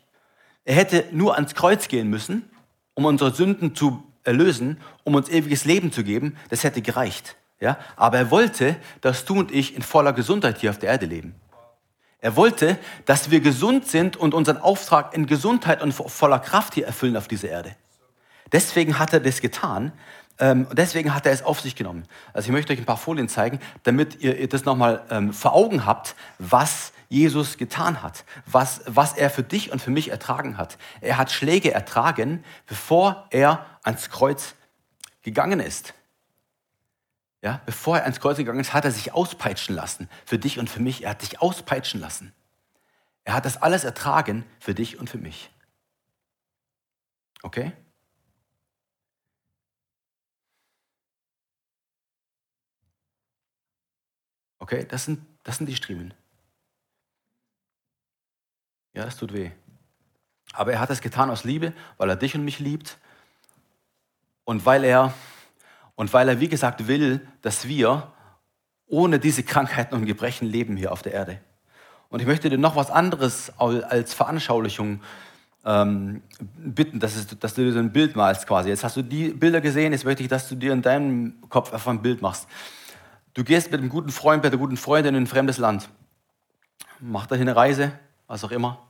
[0.66, 2.50] Er hätte nur ans Kreuz gehen müssen,
[2.92, 6.36] um unsere Sünden zu erlösen, um uns ewiges Leben zu geben.
[6.50, 7.36] Das hätte gereicht.
[7.58, 7.78] Ja?
[7.96, 11.34] Aber er wollte, dass du und ich in voller Gesundheit hier auf der Erde leben.
[12.18, 16.84] Er wollte, dass wir gesund sind und unseren Auftrag in Gesundheit und voller Kraft hier
[16.84, 17.74] erfüllen auf dieser Erde.
[18.52, 19.92] Deswegen hat er das getan.
[20.38, 22.06] Ähm, deswegen hat er es auf sich genommen.
[22.32, 25.84] Also ich möchte euch ein paar Folien zeigen, damit ihr, das nochmal ähm, vor Augen
[25.84, 30.78] habt, was Jesus getan hat, was, was er für dich und für mich ertragen hat.
[31.00, 34.54] Er hat Schläge ertragen, bevor er ans Kreuz
[35.22, 35.92] gegangen ist.
[37.42, 40.08] Ja, bevor er ans Kreuz gegangen ist, hat er sich auspeitschen lassen.
[40.24, 41.04] Für dich und für mich.
[41.04, 42.32] Er hat sich auspeitschen lassen.
[43.24, 45.50] Er hat das alles ertragen für dich und für mich.
[47.42, 47.72] Okay?
[54.60, 56.14] Okay, das sind, das sind die Striemen.
[58.92, 59.50] Ja, das tut weh.
[60.52, 62.98] Aber er hat es getan aus Liebe, weil er dich und mich liebt
[64.44, 65.14] und weil er,
[65.94, 68.12] und weil er, wie gesagt, will, dass wir
[68.86, 71.40] ohne diese Krankheiten und Gebrechen leben hier auf der Erde.
[72.08, 75.00] Und ich möchte dir noch was anderes als Veranschaulichung
[75.64, 76.22] ähm,
[76.56, 78.68] bitten, dass, es, dass, du dir so ein Bild malst quasi.
[78.68, 81.72] Jetzt hast du die Bilder gesehen, jetzt möchte ich, dass du dir in deinem Kopf
[81.72, 82.48] einfach ein Bild machst.
[83.34, 85.88] Du gehst mit einem guten Freund, mit einer guten Freundin in ein fremdes Land.
[86.98, 87.92] Macht dahin eine Reise,
[88.26, 88.88] was auch immer.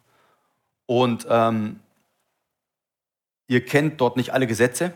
[0.86, 1.80] Und ähm,
[3.46, 4.92] ihr kennt dort nicht alle Gesetze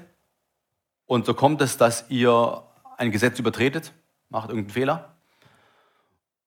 [1.06, 2.62] und so kommt es, dass ihr
[2.96, 3.92] ein Gesetz übertretet,
[4.30, 5.14] macht irgendeinen Fehler.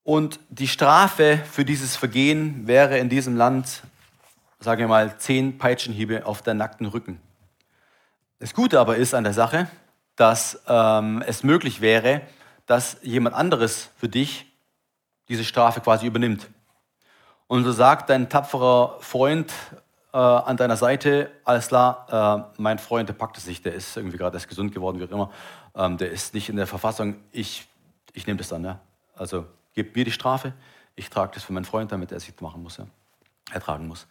[0.03, 3.83] Und die Strafe für dieses Vergehen wäre in diesem Land,
[4.59, 7.21] sage ich mal, zehn Peitschenhiebe auf der nackten Rücken.
[8.39, 9.69] Das Gute aber ist an der Sache,
[10.15, 12.21] dass ähm, es möglich wäre,
[12.67, 14.45] dass jemand anderes für dich
[15.29, 16.47] diese Strafe quasi übernimmt.
[17.47, 19.51] Und so sagt dein tapferer Freund
[20.13, 23.97] äh, an deiner Seite, alles klar, äh, mein Freund, der packt es sich, der ist
[23.97, 25.31] irgendwie gerade erst gesund geworden, wie auch immer,
[25.75, 27.67] ähm, der ist nicht in der Verfassung, ich,
[28.13, 28.63] ich nehme das dann.
[28.63, 28.79] Ja?
[29.15, 30.53] Also gebt mir die Strafe,
[30.95, 32.87] ich trage das für meinen Freund, damit er es nicht machen muss, ja?
[33.51, 34.07] ertragen muss.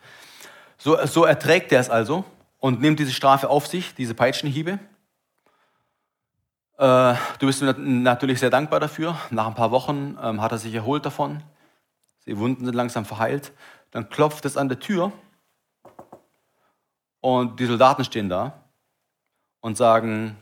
[0.79, 2.25] So, so erträgt er es also
[2.59, 4.79] und nimmt diese Strafe auf sich, diese Peitschenhiebe.
[6.79, 9.17] Äh, du bist natürlich sehr dankbar dafür.
[9.31, 11.43] Nach ein paar Wochen ähm, hat er sich erholt davon.
[12.27, 13.53] Die Wunden sind langsam verheilt.
[13.93, 15.13] Dann klopft es an der Tür
[17.21, 18.61] und die Soldaten stehen da
[19.61, 20.37] und sagen,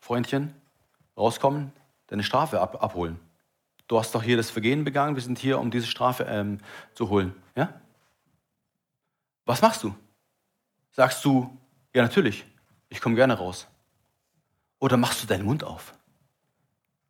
[0.00, 0.54] Freundchen,
[1.16, 1.72] rauskommen,
[2.08, 3.20] deine Strafe ab, abholen.
[3.86, 6.58] Du hast doch hier das Vergehen begangen, wir sind hier, um diese Strafe ähm,
[6.94, 7.34] zu holen.
[7.54, 7.80] Ja?
[9.44, 9.94] Was machst du?
[10.90, 11.56] Sagst du,
[11.94, 12.44] ja natürlich,
[12.88, 13.68] ich komme gerne raus.
[14.82, 15.94] Oder machst du deinen Mund auf?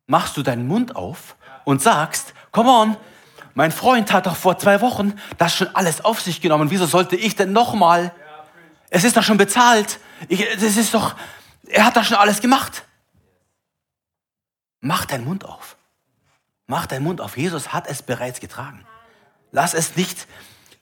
[0.05, 2.97] Machst du deinen Mund auf und sagst, come on,
[3.55, 6.69] mein Freund hat doch vor zwei Wochen das schon alles auf sich genommen.
[6.69, 8.13] Wieso sollte ich denn nochmal?
[8.91, 9.99] Es ist doch schon bezahlt.
[10.29, 11.15] Das ist doch,
[11.65, 12.83] er hat das schon alles gemacht.
[14.79, 15.75] Mach deinen Mund auf.
[16.67, 17.37] Mach deinen Mund auf.
[17.37, 18.85] Jesus hat es bereits getragen.
[19.51, 20.27] Lass es nicht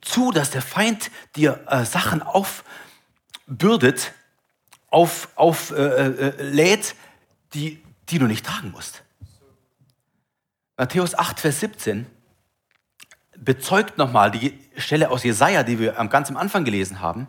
[0.01, 4.11] zu, dass der Feind dir äh, Sachen aufbürdet,
[4.91, 6.95] auf, auf, äh, äh, lädt,
[7.53, 9.03] die, die du nicht tragen musst.
[10.77, 12.05] Matthäus 8, Vers 17
[13.37, 17.27] bezeugt nochmal die Stelle aus Jesaja, die wir ganz am Anfang gelesen haben.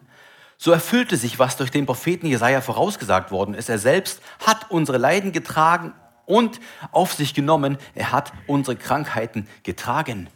[0.58, 3.68] So erfüllte sich, was durch den Propheten Jesaja vorausgesagt worden ist.
[3.68, 5.94] Er selbst hat unsere Leiden getragen
[6.26, 7.78] und auf sich genommen.
[7.94, 10.28] Er hat unsere Krankheiten getragen.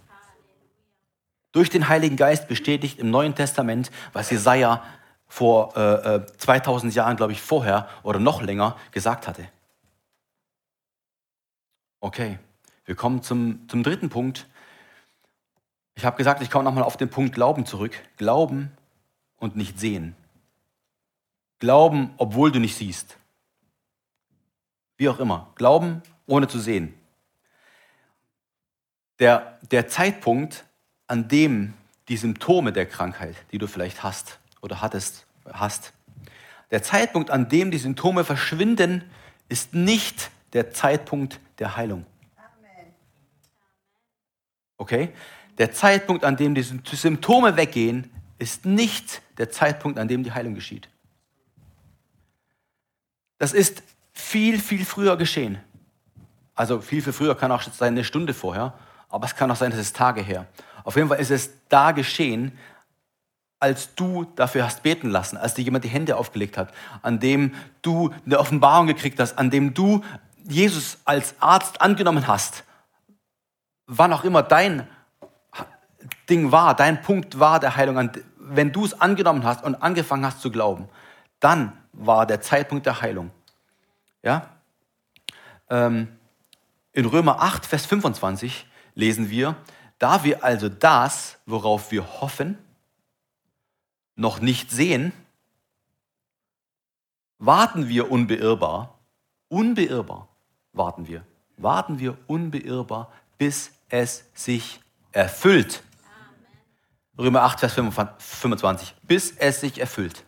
[1.52, 4.82] Durch den Heiligen Geist bestätigt im Neuen Testament, was Jesaja
[5.28, 9.48] vor äh, 2000 äh, Jahren, glaube ich, vorher oder noch länger gesagt hatte.
[12.00, 12.38] Okay,
[12.84, 14.46] wir kommen zum, zum dritten Punkt.
[15.94, 18.00] Ich habe gesagt, ich komme nochmal auf den Punkt Glauben zurück.
[18.16, 18.70] Glauben
[19.38, 20.14] und nicht sehen.
[21.58, 23.16] Glauben, obwohl du nicht siehst.
[24.98, 25.50] Wie auch immer.
[25.56, 26.94] Glauben, ohne zu sehen.
[29.18, 30.64] Der, der Zeitpunkt,
[31.06, 31.72] an dem
[32.08, 35.92] die Symptome der Krankheit, die du vielleicht hast oder hattest, hast,
[36.70, 39.04] der Zeitpunkt, an dem die Symptome verschwinden,
[39.48, 42.04] ist nicht der Zeitpunkt der Heilung.
[44.76, 45.10] Okay?
[45.58, 50.54] Der Zeitpunkt, an dem die Symptome weggehen, ist nicht der Zeitpunkt, an dem die Heilung
[50.54, 50.88] geschieht.
[53.38, 55.58] Das ist viel, viel früher geschehen.
[56.54, 58.74] Also viel, viel früher kann auch sein eine Stunde vorher,
[59.08, 60.46] aber es kann auch sein, dass es Tage her.
[60.84, 62.52] Auf jeden Fall ist es da geschehen,
[63.58, 67.54] als du dafür hast beten lassen, als dir jemand die Hände aufgelegt hat, an dem
[67.82, 70.02] du eine Offenbarung gekriegt hast, an dem du
[70.44, 72.64] Jesus als Arzt angenommen hast,
[73.86, 74.86] wann auch immer dein
[76.28, 80.40] Ding war, dein Punkt war der Heilung, wenn du es angenommen hast und angefangen hast
[80.40, 80.88] zu glauben,
[81.40, 83.30] dann war der Zeitpunkt der Heilung.
[84.22, 84.48] Ja?
[85.70, 86.08] Ähm,
[86.92, 89.56] in Römer 8, Vers 25 lesen wir,
[89.98, 92.58] da wir also das, worauf wir hoffen,
[94.16, 95.12] noch nicht sehen,
[97.38, 98.98] warten wir unbeirrbar,
[99.48, 100.28] unbeirrbar
[100.76, 101.24] warten wir,
[101.56, 104.80] warten wir unbeirrbar, bis es sich
[105.12, 105.82] erfüllt.
[107.18, 110.24] Römer 8, Vers 25, bis es sich erfüllt.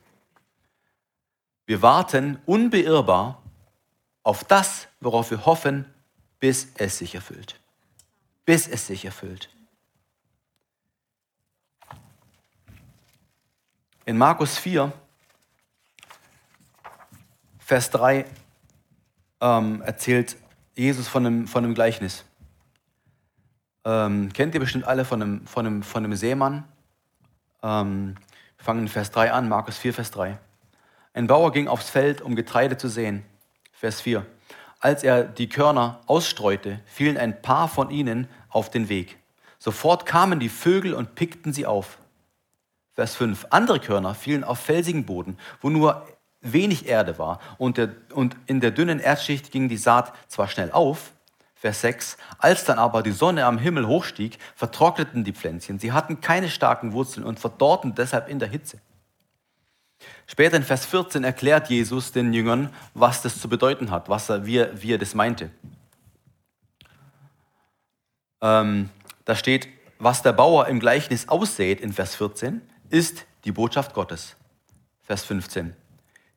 [1.66, 3.42] Wir warten unbeirrbar
[4.22, 5.84] auf das, worauf wir hoffen,
[6.40, 7.60] bis es sich erfüllt.
[8.46, 9.50] Bis es sich erfüllt.
[14.08, 14.90] In Markus 4,
[17.58, 18.24] Vers 3
[19.42, 20.38] ähm, erzählt
[20.74, 22.24] Jesus von einem, von einem Gleichnis.
[23.84, 26.64] Ähm, kennt ihr bestimmt alle von einem, von einem, von einem Seemann,
[27.62, 28.14] ähm,
[28.56, 30.38] wir fangen in Vers 3 an, Markus 4, Vers 3.
[31.12, 33.26] Ein Bauer ging aufs Feld, um Getreide zu säen.
[33.72, 34.24] Vers 4.
[34.80, 39.18] Als er die Körner ausstreute, fielen ein paar von ihnen auf den Weg.
[39.58, 41.98] Sofort kamen die Vögel und pickten sie auf.
[42.98, 43.46] Vers 5.
[43.50, 46.04] Andere Körner fielen auf felsigen Boden, wo nur
[46.40, 47.38] wenig Erde war.
[47.56, 51.12] Und, der, und in der dünnen Erdschicht ging die Saat zwar schnell auf,
[51.54, 52.16] Vers 6.
[52.38, 55.78] Als dann aber die Sonne am Himmel hochstieg, vertrockneten die Pflänzchen.
[55.78, 58.80] Sie hatten keine starken Wurzeln und verdorrten deshalb in der Hitze.
[60.26, 64.44] Später in Vers 14 erklärt Jesus den Jüngern, was das zu bedeuten hat, was er,
[64.44, 65.50] wie, er, wie er das meinte.
[68.40, 68.90] Ähm,
[69.24, 69.68] da steht,
[70.00, 74.36] was der Bauer im Gleichnis aussät in Vers 14, ist die Botschaft Gottes.
[75.02, 75.74] Vers 15.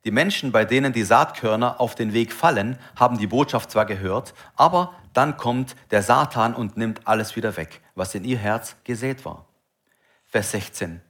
[0.03, 4.33] Die Menschen, bei denen die Saatkörner auf den Weg fallen, haben die Botschaft zwar gehört,
[4.55, 9.25] aber dann kommt der Satan und nimmt alles wieder weg, was in ihr Herz gesät
[9.25, 9.45] war.
[10.25, 11.01] Vers 16.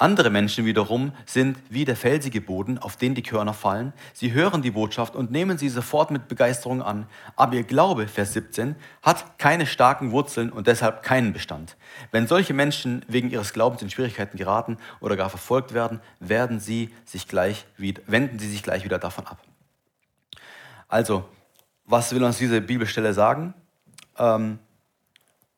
[0.00, 3.92] Andere Menschen wiederum sind wie der felsige Boden, auf den die Körner fallen.
[4.14, 7.06] Sie hören die Botschaft und nehmen sie sofort mit Begeisterung an.
[7.36, 11.76] Aber ihr Glaube, Vers 17, hat keine starken Wurzeln und deshalb keinen Bestand.
[12.12, 16.94] Wenn solche Menschen wegen ihres Glaubens in Schwierigkeiten geraten oder gar verfolgt werden, werden sie
[17.04, 19.42] sich gleich wieder, wenden sie sich gleich wieder davon ab.
[20.88, 21.28] Also,
[21.84, 23.52] was will uns diese Bibelstelle sagen?
[24.16, 24.60] Ähm,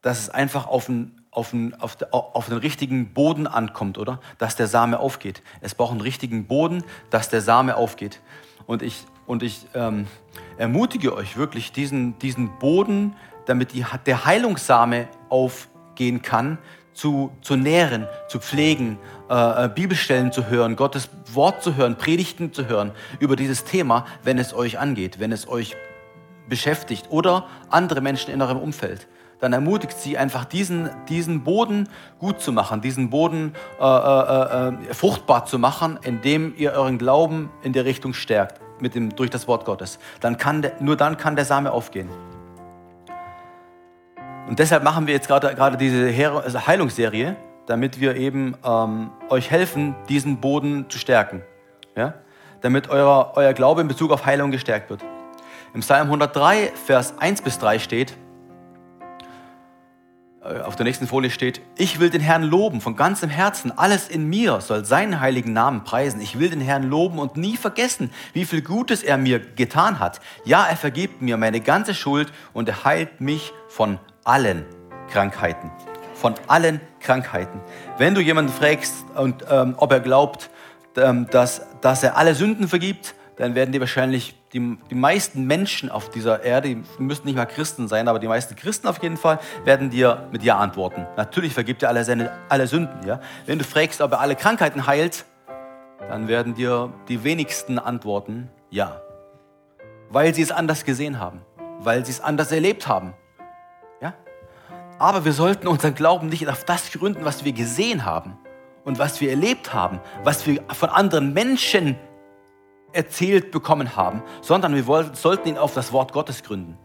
[0.01, 4.21] dass es einfach auf ein auf den, auf, auf den richtigen Boden ankommt, oder?
[4.39, 5.43] Dass der Same aufgeht.
[5.61, 8.21] Es braucht einen richtigen Boden, dass der Same aufgeht.
[8.67, 10.07] Und ich, und ich ähm,
[10.59, 13.17] ermutige euch wirklich, diesen, diesen Boden,
[13.47, 16.59] damit die, der Heilungssame aufgehen kann,
[16.93, 18.99] zu, zu nähren, zu pflegen,
[19.31, 24.05] äh, äh, Bibelstellen zu hören, Gottes Wort zu hören, Predigten zu hören über dieses Thema,
[24.23, 25.75] wenn es euch angeht, wenn es euch
[26.47, 29.09] beschäftigt oder andere Menschen in eurem Umfeld
[29.43, 31.89] dann ermutigt sie einfach diesen, diesen Boden
[32.21, 37.51] gut zu machen, diesen Boden äh, äh, äh, fruchtbar zu machen, indem ihr euren Glauben
[37.65, 39.99] in der Richtung stärkt, mit dem, durch das Wort Gottes.
[40.21, 42.09] Dann kann der, nur dann kann der Same aufgehen.
[44.47, 47.35] Und deshalb machen wir jetzt gerade, diese also Heilungsserie,
[47.67, 51.43] damit wir eben ähm, euch helfen, diesen Boden zu stärken.
[51.97, 52.15] Ja?
[52.61, 55.03] Damit euer, euer Glaube in Bezug auf Heilung gestärkt wird.
[55.75, 58.17] Im Psalm 103, Vers 1 bis 3 steht,
[60.43, 63.77] auf der nächsten Folie steht, ich will den Herrn loben von ganzem Herzen.
[63.79, 66.21] Alles in mir soll seinen heiligen Namen preisen.
[66.21, 70.21] Ich will den Herrn loben und nie vergessen, wie viel Gutes er mir getan hat.
[70.45, 74.65] Ja, er vergibt mir meine ganze Schuld und er heilt mich von allen
[75.11, 75.71] Krankheiten.
[76.15, 77.61] Von allen Krankheiten.
[77.99, 80.51] Wenn du jemanden fragst, und, ähm, ob er glaubt,
[80.97, 85.91] ähm, dass, dass er alle Sünden vergibt, dann werden dir wahrscheinlich die, die meisten Menschen
[85.91, 89.17] auf dieser Erde, die müssen nicht mal Christen sein, aber die meisten Christen auf jeden
[89.17, 91.09] Fall, werden dir mit Ja antworten.
[91.17, 93.05] Natürlich vergibt er alle, seine, alle Sünden.
[93.05, 93.19] Ja?
[93.47, 95.25] Wenn du fragst, ob er alle Krankheiten heilt,
[96.09, 99.03] dann werden dir die wenigsten antworten Ja.
[100.09, 101.41] Weil sie es anders gesehen haben,
[101.81, 103.13] weil sie es anders erlebt haben.
[104.01, 104.15] Ja?
[105.01, 108.39] Aber wir sollten unseren Glauben nicht auf das gründen, was wir gesehen haben
[108.85, 111.97] und was wir erlebt haben, was wir von anderen Menschen
[112.93, 116.79] erzählt bekommen haben, sondern wir sollten ihn auf das Wort Gottes gründen.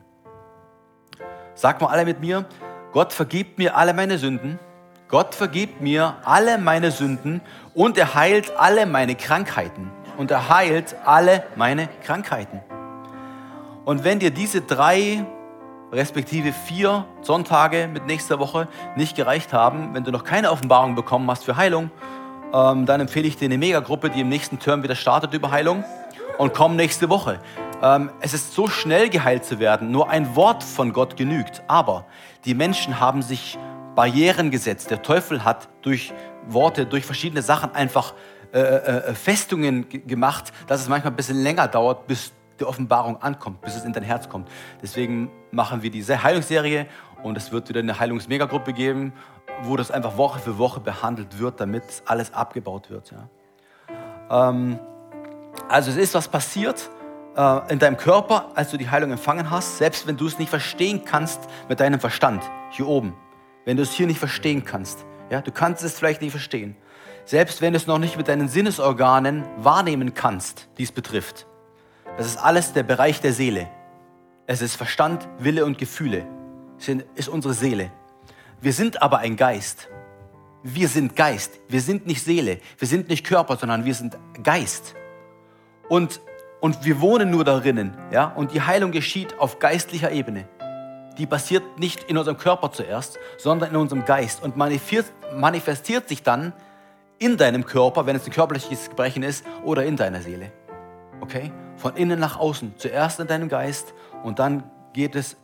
[1.56, 2.46] Sag mal alle mit mir,
[2.92, 4.60] Gott vergibt mir alle meine Sünden,
[5.10, 7.42] Gott vergibt mir alle meine Sünden
[7.74, 9.92] und er heilt alle meine Krankheiten.
[10.18, 12.62] Und er heilt alle meine Krankheiten.
[13.86, 15.24] Und wenn dir diese drei,
[15.92, 21.30] respektive vier Sonntage mit nächster Woche nicht gereicht haben, wenn du noch keine Offenbarung bekommen
[21.30, 21.92] hast für Heilung,
[22.54, 25.84] ähm, dann empfehle ich dir eine Megagruppe, die im nächsten Term wieder startet über Heilung
[26.38, 27.40] und komm nächste Woche.
[27.82, 31.62] Ähm, es ist so schnell geheilt zu werden, nur ein Wort von Gott genügt.
[31.68, 32.06] Aber
[32.46, 33.58] die Menschen haben sich
[33.96, 34.92] Barrieren gesetzt.
[34.92, 36.14] Der Teufel hat durch
[36.48, 38.14] Worte, durch verschiedene Sachen einfach
[38.54, 43.22] äh, äh, äh Festungen gemacht, dass es manchmal ein bisschen länger dauert, bis die Offenbarung
[43.22, 44.50] ankommt, bis es in dein Herz kommt.
[44.82, 46.88] Deswegen machen wir diese Heilungsserie
[47.24, 49.14] und es wird wieder eine Heilungsmegagruppe geben
[49.64, 53.12] wo das einfach Woche für Woche behandelt wird, damit alles abgebaut wird.
[53.12, 54.50] Ja.
[54.50, 54.80] Ähm,
[55.70, 56.90] also es ist was passiert
[57.36, 60.50] äh, in deinem Körper, als du die Heilung empfangen hast, selbst wenn du es nicht
[60.50, 63.16] verstehen kannst mit deinem Verstand, hier oben.
[63.66, 65.06] Wenn du es hier nicht verstehen kannst.
[65.30, 66.76] Ja, du kannst es vielleicht nicht verstehen.
[67.26, 71.48] Selbst wenn du es noch nicht mit deinen Sinnesorganen wahrnehmen kannst, dies betrifft.
[72.18, 73.70] Das ist alles der Bereich der Seele.
[74.46, 76.26] Es ist Verstand, Wille und Gefühle.
[76.80, 77.92] Es ist unsere Seele.
[78.62, 79.90] Wir sind aber ein Geist.
[80.64, 81.60] Wir sind Geist.
[81.68, 82.60] Wir sind nicht Seele.
[82.78, 84.96] Wir sind nicht Körper, sondern wir sind Geist.
[85.90, 86.22] Und,
[86.60, 87.98] und wir wohnen nur darinnen.
[88.12, 88.26] Ja?
[88.26, 90.48] Und die Heilung geschieht auf geistlicher Ebene.
[91.18, 96.54] Die passiert nicht in unserem Körper zuerst, sondern in unserem Geist und manifestiert sich dann
[97.20, 100.52] in deinem Körper, wenn es ein körperliches Gebrechen ist, oder in deiner Seele.
[101.22, 101.52] Okay?
[101.76, 102.76] Von innen nach außen.
[102.78, 104.64] Zuerst in deinem Geist und dann
[104.94, 105.38] geht es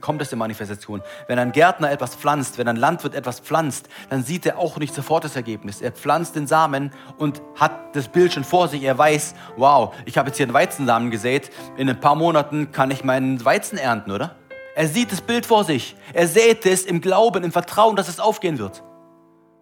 [0.00, 1.02] kommt es in Manifestation.
[1.26, 4.94] Wenn ein Gärtner etwas pflanzt, wenn ein Landwirt etwas pflanzt, dann sieht er auch nicht
[4.94, 5.80] sofort das Ergebnis.
[5.80, 8.82] Er pflanzt den Samen und hat das Bild schon vor sich.
[8.82, 11.50] Er weiß, wow, ich habe jetzt hier einen Weizensamen gesät.
[11.76, 14.36] In ein paar Monaten kann ich meinen Weizen ernten, oder?
[14.74, 15.96] Er sieht das Bild vor sich.
[16.14, 18.82] Er sät es im Glauben, im Vertrauen, dass es aufgehen wird.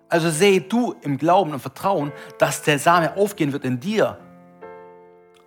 [0.09, 4.19] Also sehe du im Glauben und Vertrauen, dass der Same aufgehen wird in dir.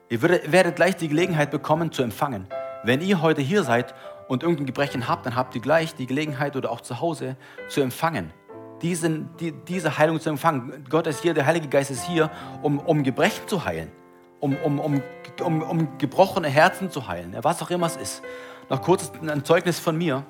[0.10, 2.48] Ihr werdet gleich die Gelegenheit bekommen zu empfangen.
[2.84, 3.94] Wenn ihr heute hier seid
[4.34, 7.38] und irgendein Gebrechen habt, dann habt ihr gleich die Gelegenheit oder auch zu Hause
[7.70, 8.34] zu empfangen.
[8.82, 10.86] Diesen, die, diese Heilung zu empfangen.
[10.90, 12.32] Gott ist hier, der Heilige Geist ist hier,
[12.64, 13.92] um, um Gebrechen zu heilen,
[14.40, 15.02] um, um, um,
[15.42, 18.24] um, um gebrochene Herzen zu heilen, was auch immer es ist.
[18.70, 20.26] Noch kurz ein Zeugnis von mir.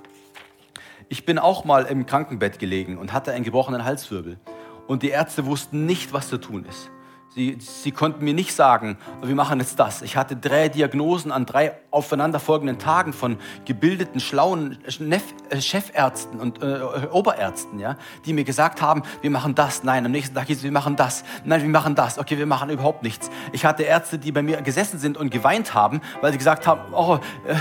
[1.07, 4.37] Ich bin auch mal im Krankenbett gelegen und hatte einen gebrochenen Halswirbel.
[4.85, 6.91] Und die Ärzte wussten nicht, was zu tun ist.
[7.35, 10.03] Sie, sie, konnten mir nicht sagen, wir machen jetzt das.
[10.03, 14.77] Ich hatte drei Diagnosen an drei aufeinanderfolgenden Tagen von gebildeten, schlauen
[15.49, 16.81] äh, Chefärzten und äh,
[17.11, 19.83] Oberärzten, ja, die mir gesagt haben, wir machen das.
[19.83, 21.23] Nein, am nächsten Tag hieß es, wir machen das.
[21.43, 22.19] Nein, wir machen das.
[22.19, 23.31] Okay, wir machen überhaupt nichts.
[23.51, 26.93] Ich hatte Ärzte, die bei mir gesessen sind und geweint haben, weil sie gesagt haben,
[26.93, 27.17] oh,
[27.47, 27.55] äh,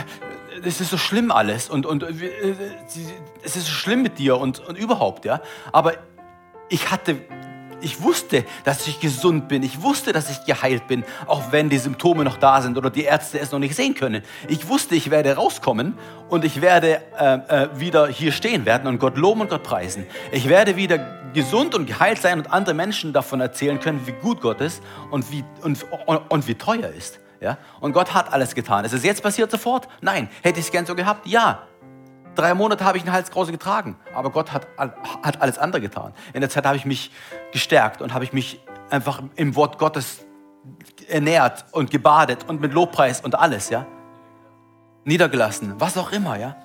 [0.62, 2.54] es ist so schlimm alles und, und äh,
[3.42, 5.40] es ist so schlimm mit dir und, und überhaupt, ja.
[5.72, 5.94] Aber
[6.68, 7.16] ich hatte,
[7.82, 9.62] ich wusste, dass ich gesund bin.
[9.62, 13.04] Ich wusste, dass ich geheilt bin, auch wenn die Symptome noch da sind oder die
[13.04, 14.22] Ärzte es noch nicht sehen können.
[14.48, 18.98] Ich wusste, ich werde rauskommen und ich werde äh, äh, wieder hier stehen werden und
[18.98, 20.06] Gott loben und Gott preisen.
[20.30, 20.98] Ich werde wieder
[21.32, 25.30] gesund und geheilt sein und andere Menschen davon erzählen können, wie gut Gott ist und
[25.32, 27.20] wie, und, und, und wie teuer ist.
[27.40, 27.58] Ja?
[27.80, 28.84] Und Gott hat alles getan.
[28.84, 29.88] Ist es jetzt passiert sofort?
[30.00, 30.28] Nein.
[30.42, 31.26] Hätte ich es gern so gehabt?
[31.26, 31.66] Ja.
[32.34, 36.14] Drei Monate habe ich einen Halskrause getragen, aber Gott hat, hat alles andere getan.
[36.32, 37.10] In der Zeit habe ich mich
[37.52, 38.60] gestärkt und habe ich mich
[38.90, 40.24] einfach im Wort Gottes
[41.08, 43.86] ernährt und gebadet und mit Lobpreis und alles, ja.
[45.04, 46.56] Niedergelassen, was auch immer, ja.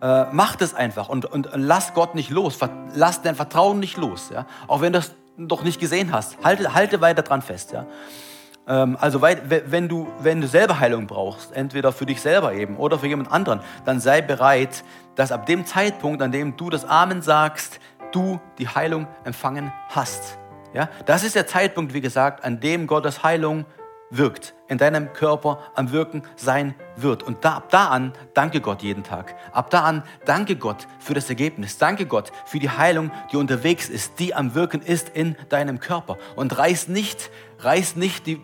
[0.00, 2.58] Äh, macht es einfach und, und lass Gott nicht los,
[2.94, 4.46] lass dein Vertrauen nicht los, ja.
[4.66, 7.86] Auch wenn du es doch nicht gesehen hast, halte, halte weiter dran fest, ja.
[8.68, 12.98] Ähm, also wenn du, wenn du selber Heilung brauchst, entweder für dich selber eben oder
[12.98, 17.22] für jemand anderen, dann sei bereit, dass ab dem Zeitpunkt, an dem du das Amen
[17.22, 17.80] sagst,
[18.12, 20.38] du die Heilung empfangen hast.
[20.74, 20.88] Ja?
[21.06, 23.64] Das ist der Zeitpunkt, wie gesagt, an dem Gottes Heilung
[24.10, 27.22] wirkt, in deinem Körper am Wirken sein wird.
[27.22, 29.34] Und da, ab da an danke Gott jeden Tag.
[29.52, 31.78] Ab da an danke Gott für das Ergebnis.
[31.78, 36.16] Danke Gott für die Heilung, die unterwegs ist, die am Wirken ist in deinem Körper.
[36.36, 37.30] Und reiß nicht,
[37.60, 38.40] reiß nicht die,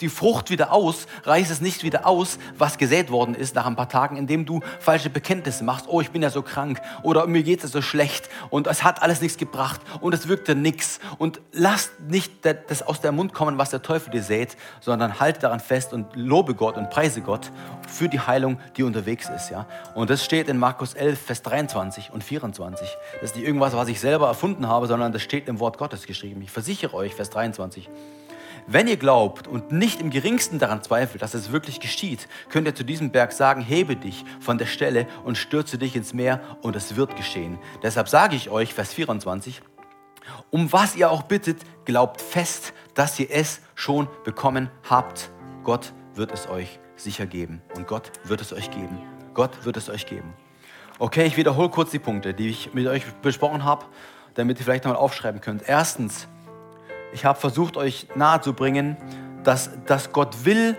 [0.00, 3.76] die Frucht wieder aus, reiß es nicht wieder aus, was gesät worden ist nach ein
[3.76, 5.86] paar Tagen, indem du falsche Bekenntnisse machst.
[5.88, 9.02] Oh, ich bin ja so krank oder mir geht es so schlecht und es hat
[9.02, 11.00] alles nichts gebracht und es wirkte nichts.
[11.18, 15.42] Und lass nicht das aus der Mund kommen, was der Teufel dir sät, sondern halt
[15.42, 17.50] daran fest und lobe Gott und preise Gott
[17.88, 19.50] für die Heilung, die unterwegs ist.
[19.50, 19.66] Ja?
[19.94, 22.88] Und das steht in Markus 11, Vers 23 und 24.
[23.14, 26.06] Das ist nicht irgendwas, was ich selber erfunden habe, sondern das steht im Wort Gottes
[26.06, 26.42] geschrieben.
[26.42, 27.88] Ich versichere euch, Vers 23.
[28.68, 32.74] Wenn ihr glaubt und nicht im geringsten daran zweifelt, dass es wirklich geschieht, könnt ihr
[32.74, 36.74] zu diesem Berg sagen, hebe dich von der Stelle und stürze dich ins Meer und
[36.74, 37.60] es wird geschehen.
[37.84, 39.62] Deshalb sage ich euch, Vers 24,
[40.50, 45.30] um was ihr auch bittet, glaubt fest, dass ihr es schon bekommen habt.
[45.62, 48.98] Gott wird es euch sicher geben und Gott wird es euch geben.
[49.32, 50.32] Gott wird es euch geben.
[50.98, 53.84] Okay, ich wiederhole kurz die Punkte, die ich mit euch besprochen habe,
[54.34, 55.62] damit ihr vielleicht nochmal aufschreiben könnt.
[55.68, 56.26] Erstens,
[57.12, 58.96] ich habe versucht, euch nahezubringen,
[59.44, 60.76] dass, dass Gott will,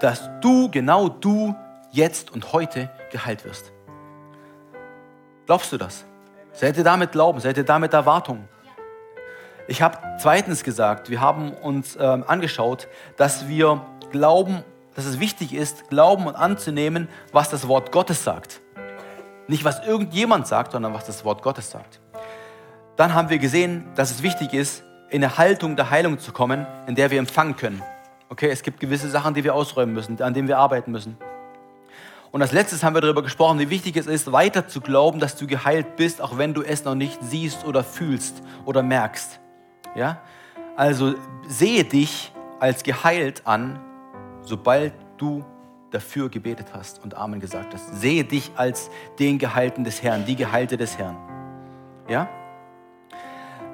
[0.00, 1.54] dass du, genau du,
[1.90, 3.72] jetzt und heute geheilt wirst.
[5.46, 6.04] Glaubst du das?
[6.52, 7.40] Seid ihr damit Glauben?
[7.40, 8.48] Seid ihr damit Erwartung?
[9.68, 14.62] Ich habe zweitens gesagt, wir haben uns ähm, angeschaut, dass wir glauben,
[14.94, 18.60] dass es wichtig ist, glauben und anzunehmen, was das Wort Gottes sagt.
[19.48, 22.00] Nicht was irgendjemand sagt, sondern was das Wort Gottes sagt.
[22.96, 24.82] Dann haben wir gesehen, dass es wichtig ist,
[25.16, 27.82] in eine Haltung der Heilung zu kommen, in der wir empfangen können.
[28.28, 31.16] Okay, es gibt gewisse Sachen, die wir ausräumen müssen, an denen wir arbeiten müssen.
[32.32, 35.34] Und als letztes haben wir darüber gesprochen, wie wichtig es ist, weiter zu glauben, dass
[35.34, 39.40] du geheilt bist, auch wenn du es noch nicht siehst oder fühlst oder merkst.
[39.94, 40.20] Ja?
[40.76, 41.14] Also
[41.48, 43.80] sehe dich als geheilt an,
[44.42, 45.46] sobald du
[45.92, 48.02] dafür gebetet hast und Amen gesagt hast.
[48.02, 51.16] Sehe dich als den Geheilten des Herrn, die Geheilte des Herrn.
[52.06, 52.28] Ja?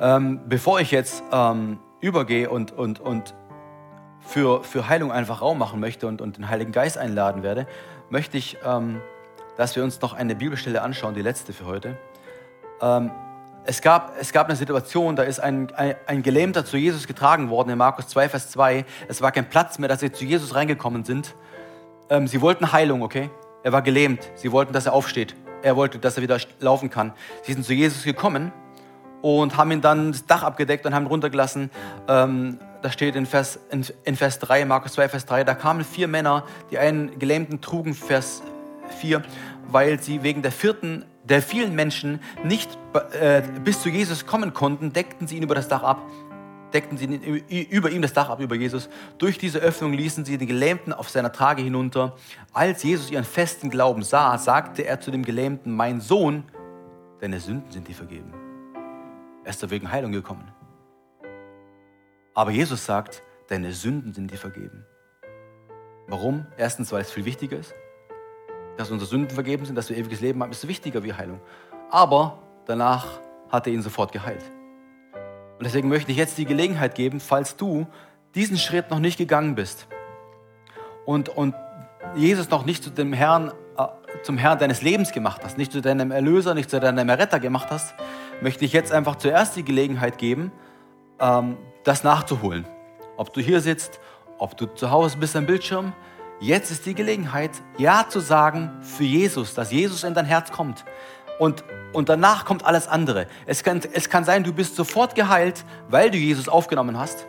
[0.02, 3.34] Ähm, bevor ich jetzt ähm, übergehe und, und, und
[4.18, 7.68] für, für Heilung einfach Raum machen möchte und, und den Heiligen Geist einladen werde,
[8.10, 9.00] möchte ich, ähm,
[9.56, 11.96] dass wir uns noch eine Bibelstelle anschauen, die letzte für heute.
[12.80, 13.12] Ähm,
[13.64, 17.48] es, gab, es gab eine Situation, da ist ein, ein, ein, Gelähmter zu Jesus getragen
[17.48, 18.84] worden, in Markus 2, Vers 2.
[19.06, 21.36] Es war kein Platz mehr, dass sie zu Jesus reingekommen sind.
[22.10, 23.30] Ähm, sie wollten Heilung, okay?
[23.62, 24.28] Er war gelähmt.
[24.34, 25.36] Sie wollten, dass er aufsteht.
[25.62, 27.12] Er wollte, dass er wieder laufen kann.
[27.42, 28.52] Sie sind zu Jesus gekommen
[29.22, 31.70] und haben ihn dann das Dach abgedeckt und haben runtergelassen.
[32.08, 35.84] Ähm, da steht in Vers, in, in Vers 3, Markus 2, Vers 3, da kamen
[35.84, 38.42] vier Männer, die einen Gelähmten trugen, Vers
[38.98, 39.22] 4,
[39.68, 42.76] weil sie wegen der vierten, der vielen Menschen nicht
[43.18, 46.02] äh, bis zu Jesus kommen konnten, deckten sie ihn über das Dach ab
[46.72, 47.04] deckten sie
[47.70, 48.88] über ihm das Dach ab, über Jesus.
[49.18, 52.16] Durch diese Öffnung ließen sie den Gelähmten auf seiner Trage hinunter.
[52.52, 56.44] Als Jesus ihren festen Glauben sah, sagte er zu dem Gelähmten, mein Sohn,
[57.20, 58.32] deine Sünden sind dir vergeben.
[59.44, 60.52] Er ist wegen Heilung gekommen.
[62.34, 64.84] Aber Jesus sagt, deine Sünden sind dir vergeben.
[66.06, 66.46] Warum?
[66.56, 67.74] Erstens, weil es viel wichtiger ist,
[68.76, 71.40] dass unsere Sünden vergeben sind, dass wir ewiges Leben haben, ist wichtiger wie Heilung.
[71.90, 73.20] Aber danach
[73.50, 74.42] hat er ihn sofort geheilt.
[75.58, 77.86] Und deswegen möchte ich jetzt die Gelegenheit geben, falls du
[78.34, 79.86] diesen Schritt noch nicht gegangen bist
[81.04, 81.54] und, und
[82.16, 83.86] Jesus noch nicht zu dem Herrn, äh,
[84.22, 87.68] zum Herrn deines Lebens gemacht hast, nicht zu deinem Erlöser, nicht zu deinem Erretter gemacht
[87.70, 87.94] hast,
[88.42, 90.52] möchte ich jetzt einfach zuerst die Gelegenheit geben,
[91.20, 92.66] ähm, das nachzuholen.
[93.16, 94.00] Ob du hier sitzt,
[94.38, 95.92] ob du zu Hause bist am Bildschirm,
[96.40, 100.84] jetzt ist die Gelegenheit, Ja zu sagen für Jesus, dass Jesus in dein Herz kommt.
[101.38, 103.26] Und, und danach kommt alles andere.
[103.46, 107.26] Es kann, es kann sein, du bist sofort geheilt, weil du Jesus aufgenommen hast.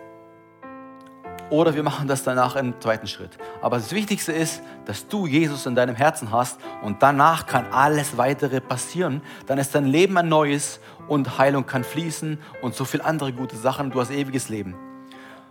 [1.53, 3.37] Oder wir machen das danach im zweiten Schritt.
[3.61, 8.17] Aber das Wichtigste ist, dass du Jesus in deinem Herzen hast und danach kann alles
[8.17, 9.21] weitere passieren.
[9.45, 13.55] Dann ist dein Leben ein neues und Heilung kann fließen und so viele andere gute
[13.55, 13.91] Sachen.
[13.91, 14.75] Du hast ewiges Leben.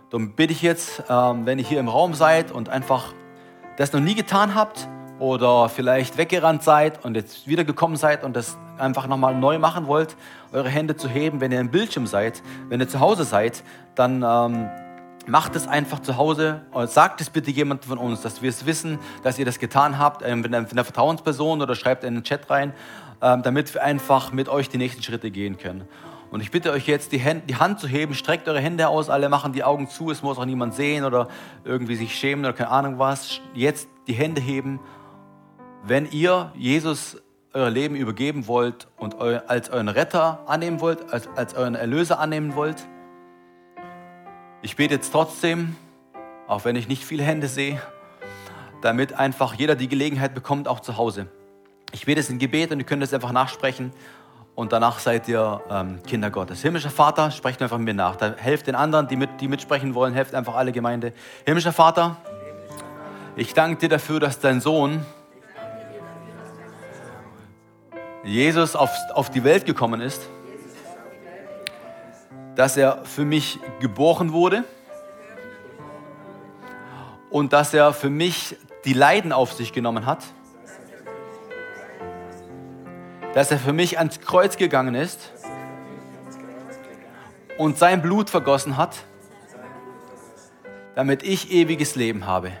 [0.09, 3.13] Darum bitte ich jetzt, ähm, wenn ihr hier im Raum seid und einfach
[3.77, 4.87] das noch nie getan habt
[5.19, 10.15] oder vielleicht weggerannt seid und jetzt wiedergekommen seid und das einfach nochmal neu machen wollt,
[10.51, 13.63] eure Hände zu heben, wenn ihr im Bildschirm seid, wenn ihr zu Hause seid,
[13.95, 14.69] dann ähm,
[15.25, 18.65] macht es einfach zu Hause und sagt es bitte jemand von uns, dass wir es
[18.65, 22.49] wissen, dass ihr das getan habt, äh, mit einer Vertrauensperson oder schreibt in den Chat
[22.49, 22.73] rein, ähm,
[23.23, 25.87] damit wir einfach mit euch die nächsten Schritte gehen können.
[26.29, 29.09] Und ich bitte euch jetzt, die, Hände, die Hand zu heben, streckt eure Hände aus,
[29.09, 31.27] alle machen die Augen zu, es muss auch niemand sehen oder
[31.63, 33.39] irgendwie sich schämen oder keine Ahnung was.
[33.53, 34.79] Jetzt die Hände heben,
[35.83, 37.21] wenn ihr Jesus
[37.53, 42.55] euer Leben übergeben wollt und als euren Retter annehmen wollt, als, als euren Erlöser annehmen
[42.55, 42.87] wollt.
[44.63, 45.75] Ich bete jetzt trotzdem,
[46.47, 47.79] auch wenn ich nicht viele Hände sehe,
[48.81, 51.27] damit einfach jeder die Gelegenheit bekommt, auch zu Hause.
[51.93, 53.93] Ich bete es in Gebet und ihr könnt es einfach nachsprechen
[54.55, 56.61] und danach seid ihr ähm, Kinder Gottes.
[56.61, 58.17] Himmlischer Vater, sprecht einfach mit mir nach.
[58.17, 61.13] Da helft den anderen, die, mit, die mitsprechen wollen, helft einfach alle Gemeinde.
[61.45, 62.17] Himmlischer Vater,
[63.37, 65.05] ich danke dir dafür, dass dein Sohn
[68.25, 70.27] Jesus auf, auf die Welt gekommen ist
[72.55, 74.63] dass er für mich geboren wurde
[77.29, 80.23] und dass er für mich die Leiden auf sich genommen hat,
[83.33, 85.31] dass er für mich ans Kreuz gegangen ist
[87.57, 89.03] und sein Blut vergossen hat,
[90.95, 92.51] damit ich ewiges Leben habe.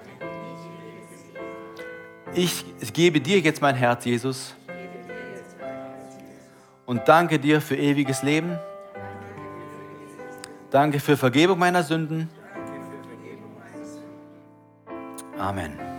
[2.33, 4.55] Ich gebe dir jetzt mein Herz, Jesus,
[6.85, 8.57] und danke dir für ewiges Leben.
[10.71, 12.29] Danke für Vergebung meiner Sünden.
[15.37, 15.92] Amen.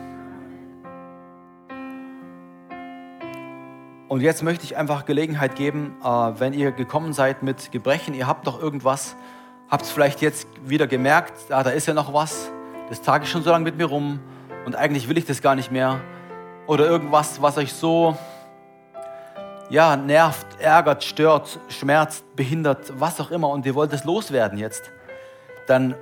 [4.15, 8.29] Und jetzt möchte ich einfach Gelegenheit geben, äh, wenn ihr gekommen seid mit Gebrechen, ihr
[8.29, 9.17] habt doch irgendwas,
[9.69, 12.49] habt es vielleicht jetzt wieder gemerkt, ah, da ist ja noch was,
[12.89, 14.21] das trage ich schon so lange mit mir rum
[14.67, 16.01] und eigentlich will ich das gar nicht mehr.
[16.69, 18.17] Oder irgendwas, was euch so
[19.69, 24.93] ja, nervt, ärgert, stört, schmerzt, behindert, was auch immer und ihr wollt es loswerden jetzt,
[25.67, 25.97] dann,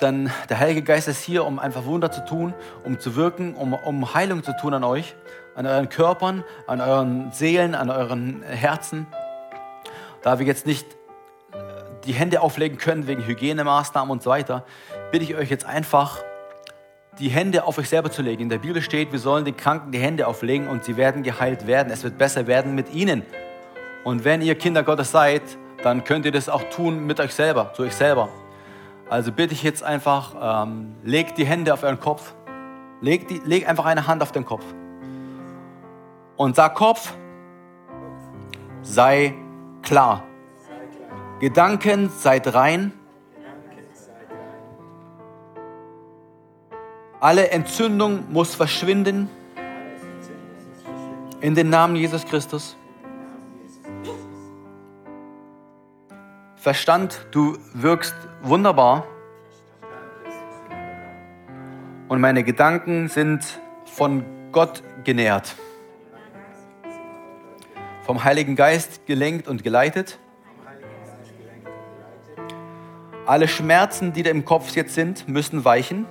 [0.00, 3.74] dann der Heilige Geist ist hier, um einfach Wunder zu tun, um zu wirken, um,
[3.74, 5.14] um Heilung zu tun an euch,
[5.54, 9.06] an euren Körpern, an euren Seelen, an euren Herzen.
[10.22, 10.86] Da wir jetzt nicht
[11.52, 11.56] äh,
[12.04, 14.64] die Hände auflegen können wegen Hygienemaßnahmen und so weiter,
[15.12, 16.18] bitte ich euch jetzt einfach,
[17.18, 18.42] die Hände auf euch selber zu legen.
[18.42, 21.66] In der Bibel steht, wir sollen den Kranken die Hände auflegen und sie werden geheilt
[21.66, 21.90] werden.
[21.90, 23.22] Es wird besser werden mit ihnen.
[24.04, 25.42] Und wenn ihr Kinder Gottes seid,
[25.82, 28.28] dann könnt ihr das auch tun mit euch selber, zu euch selber.
[29.08, 30.34] Also bitte ich jetzt einfach,
[30.66, 32.34] ähm, legt die Hände auf euren Kopf.
[33.00, 34.64] Legt, die, legt einfach eine Hand auf den Kopf.
[36.36, 37.14] Und sag Kopf,
[38.82, 39.34] sei
[39.82, 40.24] klar.
[41.38, 42.92] Gedanken, seid rein.
[47.20, 49.30] Alle Entzündung muss verschwinden.
[51.40, 52.76] In den Namen Jesus Christus.
[56.66, 59.06] Verstand, du wirkst wunderbar.
[62.08, 65.54] Und meine Gedanken sind von Gott genährt.
[68.02, 70.18] Vom Heiligen Geist gelenkt und geleitet.
[73.26, 76.04] Alle Schmerzen, die da im Kopf jetzt sind, müssen weichen.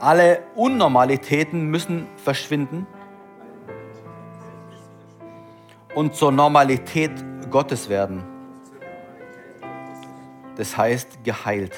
[0.00, 2.86] Alle Unnormalitäten müssen verschwinden
[5.94, 7.24] und zur Normalität
[7.54, 8.24] Gottes werden.
[10.56, 11.72] Das heißt geheilt.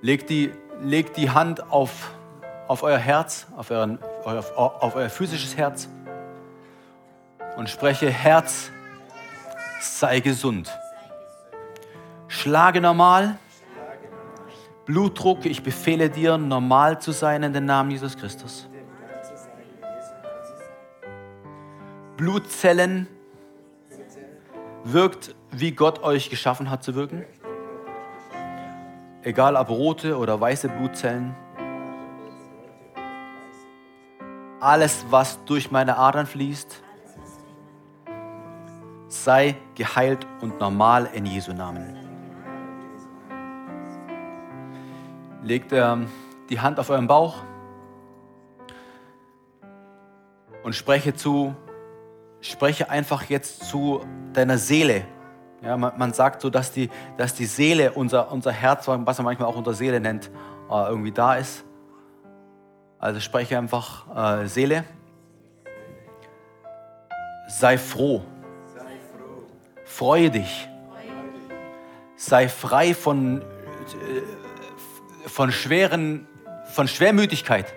[0.00, 2.12] Legt die, legt die Hand auf,
[2.66, 5.86] auf euer Herz, auf, euren, auf, auf euer physisches Herz
[7.58, 8.70] und spreche, Herz,
[9.82, 10.72] sei gesund.
[12.26, 13.36] Schlage normal.
[14.86, 18.69] Blutdruck, ich befehle dir, normal zu sein in den Namen Jesus Christus.
[22.20, 23.06] Blutzellen
[24.84, 27.24] wirkt, wie Gott euch geschaffen hat zu wirken.
[29.22, 31.34] Egal ob rote oder weiße Blutzellen.
[34.60, 36.82] Alles, was durch meine Adern fließt,
[39.08, 41.96] sei geheilt und normal in Jesu Namen.
[45.42, 46.06] Legt ähm,
[46.50, 47.36] die Hand auf euren Bauch
[50.62, 51.56] und spreche zu,
[52.40, 55.04] spreche einfach jetzt zu deiner Seele.
[55.62, 59.24] Ja, man, man sagt so, dass die, dass die Seele, unser, unser Herz, was man
[59.24, 60.30] manchmal auch unter Seele nennt,
[60.70, 61.64] äh, irgendwie da ist.
[62.98, 64.84] Also spreche einfach äh, Seele.
[67.48, 68.22] Sei froh.
[69.84, 70.68] Freue dich.
[72.16, 76.26] Sei frei von, äh, von, schweren,
[76.72, 77.74] von Schwermütigkeit.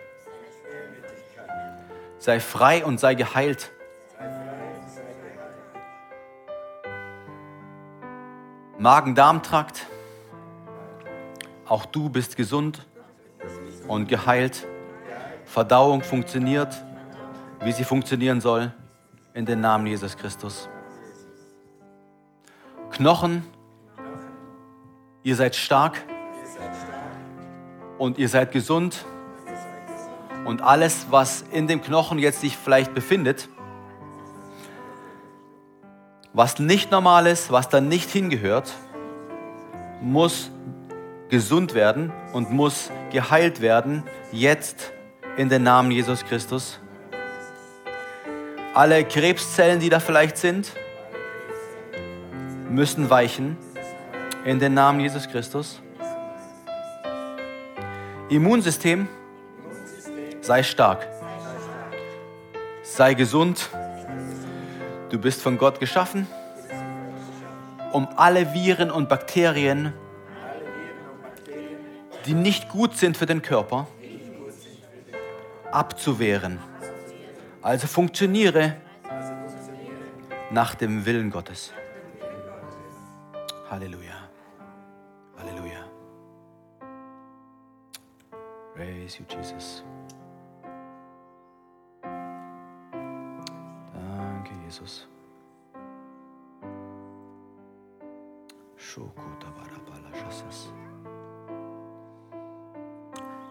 [2.20, 3.72] Sei frei und sei geheilt.
[8.84, 9.88] Magen-Darm-Trakt.
[11.66, 12.86] Auch du bist gesund
[13.88, 14.68] und geheilt.
[15.46, 16.84] Verdauung funktioniert,
[17.62, 18.74] wie sie funktionieren soll,
[19.34, 20.68] in den Namen Jesus Christus.
[22.92, 23.46] Knochen,
[25.24, 26.04] ihr seid stark
[27.98, 29.06] und ihr seid gesund.
[30.44, 33.48] Und alles, was in dem Knochen jetzt sich vielleicht befindet,
[36.34, 38.74] was nicht normal ist, was da nicht hingehört,
[40.02, 40.50] muss
[41.30, 44.92] gesund werden und muss geheilt werden, jetzt
[45.38, 46.80] in den Namen Jesus Christus.
[48.74, 50.72] Alle Krebszellen, die da vielleicht sind,
[52.70, 53.56] müssen weichen
[54.46, 55.80] in den Namen Jesus Christus.
[58.30, 59.08] Immunsystem,
[60.42, 61.08] sei stark,
[62.82, 63.70] sei gesund
[65.14, 66.26] Du bist von Gott geschaffen,
[67.92, 69.94] um alle Viren und Bakterien,
[72.26, 73.86] die nicht gut sind für den Körper,
[75.72, 76.58] abzuwehren.
[77.62, 78.78] Also funktioniere
[80.50, 81.72] nach dem Willen Gottes.
[83.70, 84.16] Halleluja.
[85.38, 85.86] Halleluja.
[88.74, 89.84] Praise you, Jesus.
[94.74, 95.08] Jesus.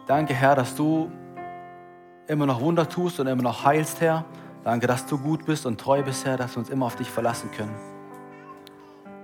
[0.06, 1.10] Danke, Herr, dass du
[2.26, 4.24] immer noch Wunder tust und immer noch heilst, Herr.
[4.64, 7.08] Danke, dass du gut bist und treu bist, Herr, dass wir uns immer auf dich
[7.08, 7.74] verlassen können.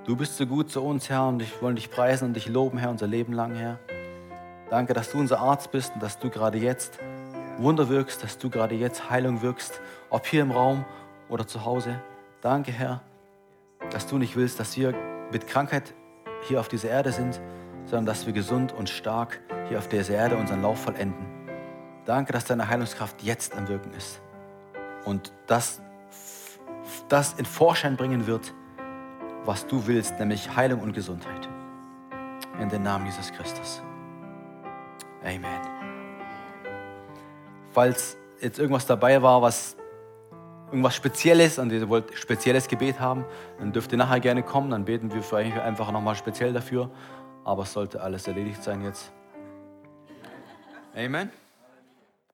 [0.07, 2.78] Du bist so gut zu uns, Herr, und ich wollte dich preisen und dich loben,
[2.78, 3.78] Herr, unser Leben lang, Herr.
[4.70, 6.99] Danke, dass du unser Arzt bist und dass du gerade jetzt
[7.59, 9.80] Wunder wirkst, dass du gerade jetzt Heilung wirkst,
[10.11, 10.84] ob hier im Raum
[11.29, 12.01] oder zu Hause.
[12.41, 13.03] Danke, Herr,
[13.91, 14.95] dass du nicht willst, dass wir
[15.33, 15.95] mit Krankheit
[16.43, 17.41] hier auf dieser Erde sind,
[17.85, 21.26] sondern dass wir gesund und stark hier auf dieser Erde unseren Lauf vollenden.
[22.05, 24.20] Danke, dass deine Heilungskraft jetzt am Wirken ist
[25.05, 25.81] und dass
[27.09, 28.55] das in Vorschein bringen wird,
[29.45, 31.49] was du willst, nämlich Heilung und Gesundheit.
[32.61, 33.83] In den Namen Jesus Christus.
[35.22, 35.61] Amen.
[37.70, 39.76] Falls jetzt irgendwas dabei war, was
[40.71, 43.25] irgendwas Spezielles und ihr wollt spezielles Gebet haben,
[43.59, 46.91] dann dürft ihr nachher gerne kommen, dann beten wir für euch einfach nochmal speziell dafür.
[47.45, 49.12] Aber es sollte alles erledigt sein jetzt.
[50.95, 51.31] Amen.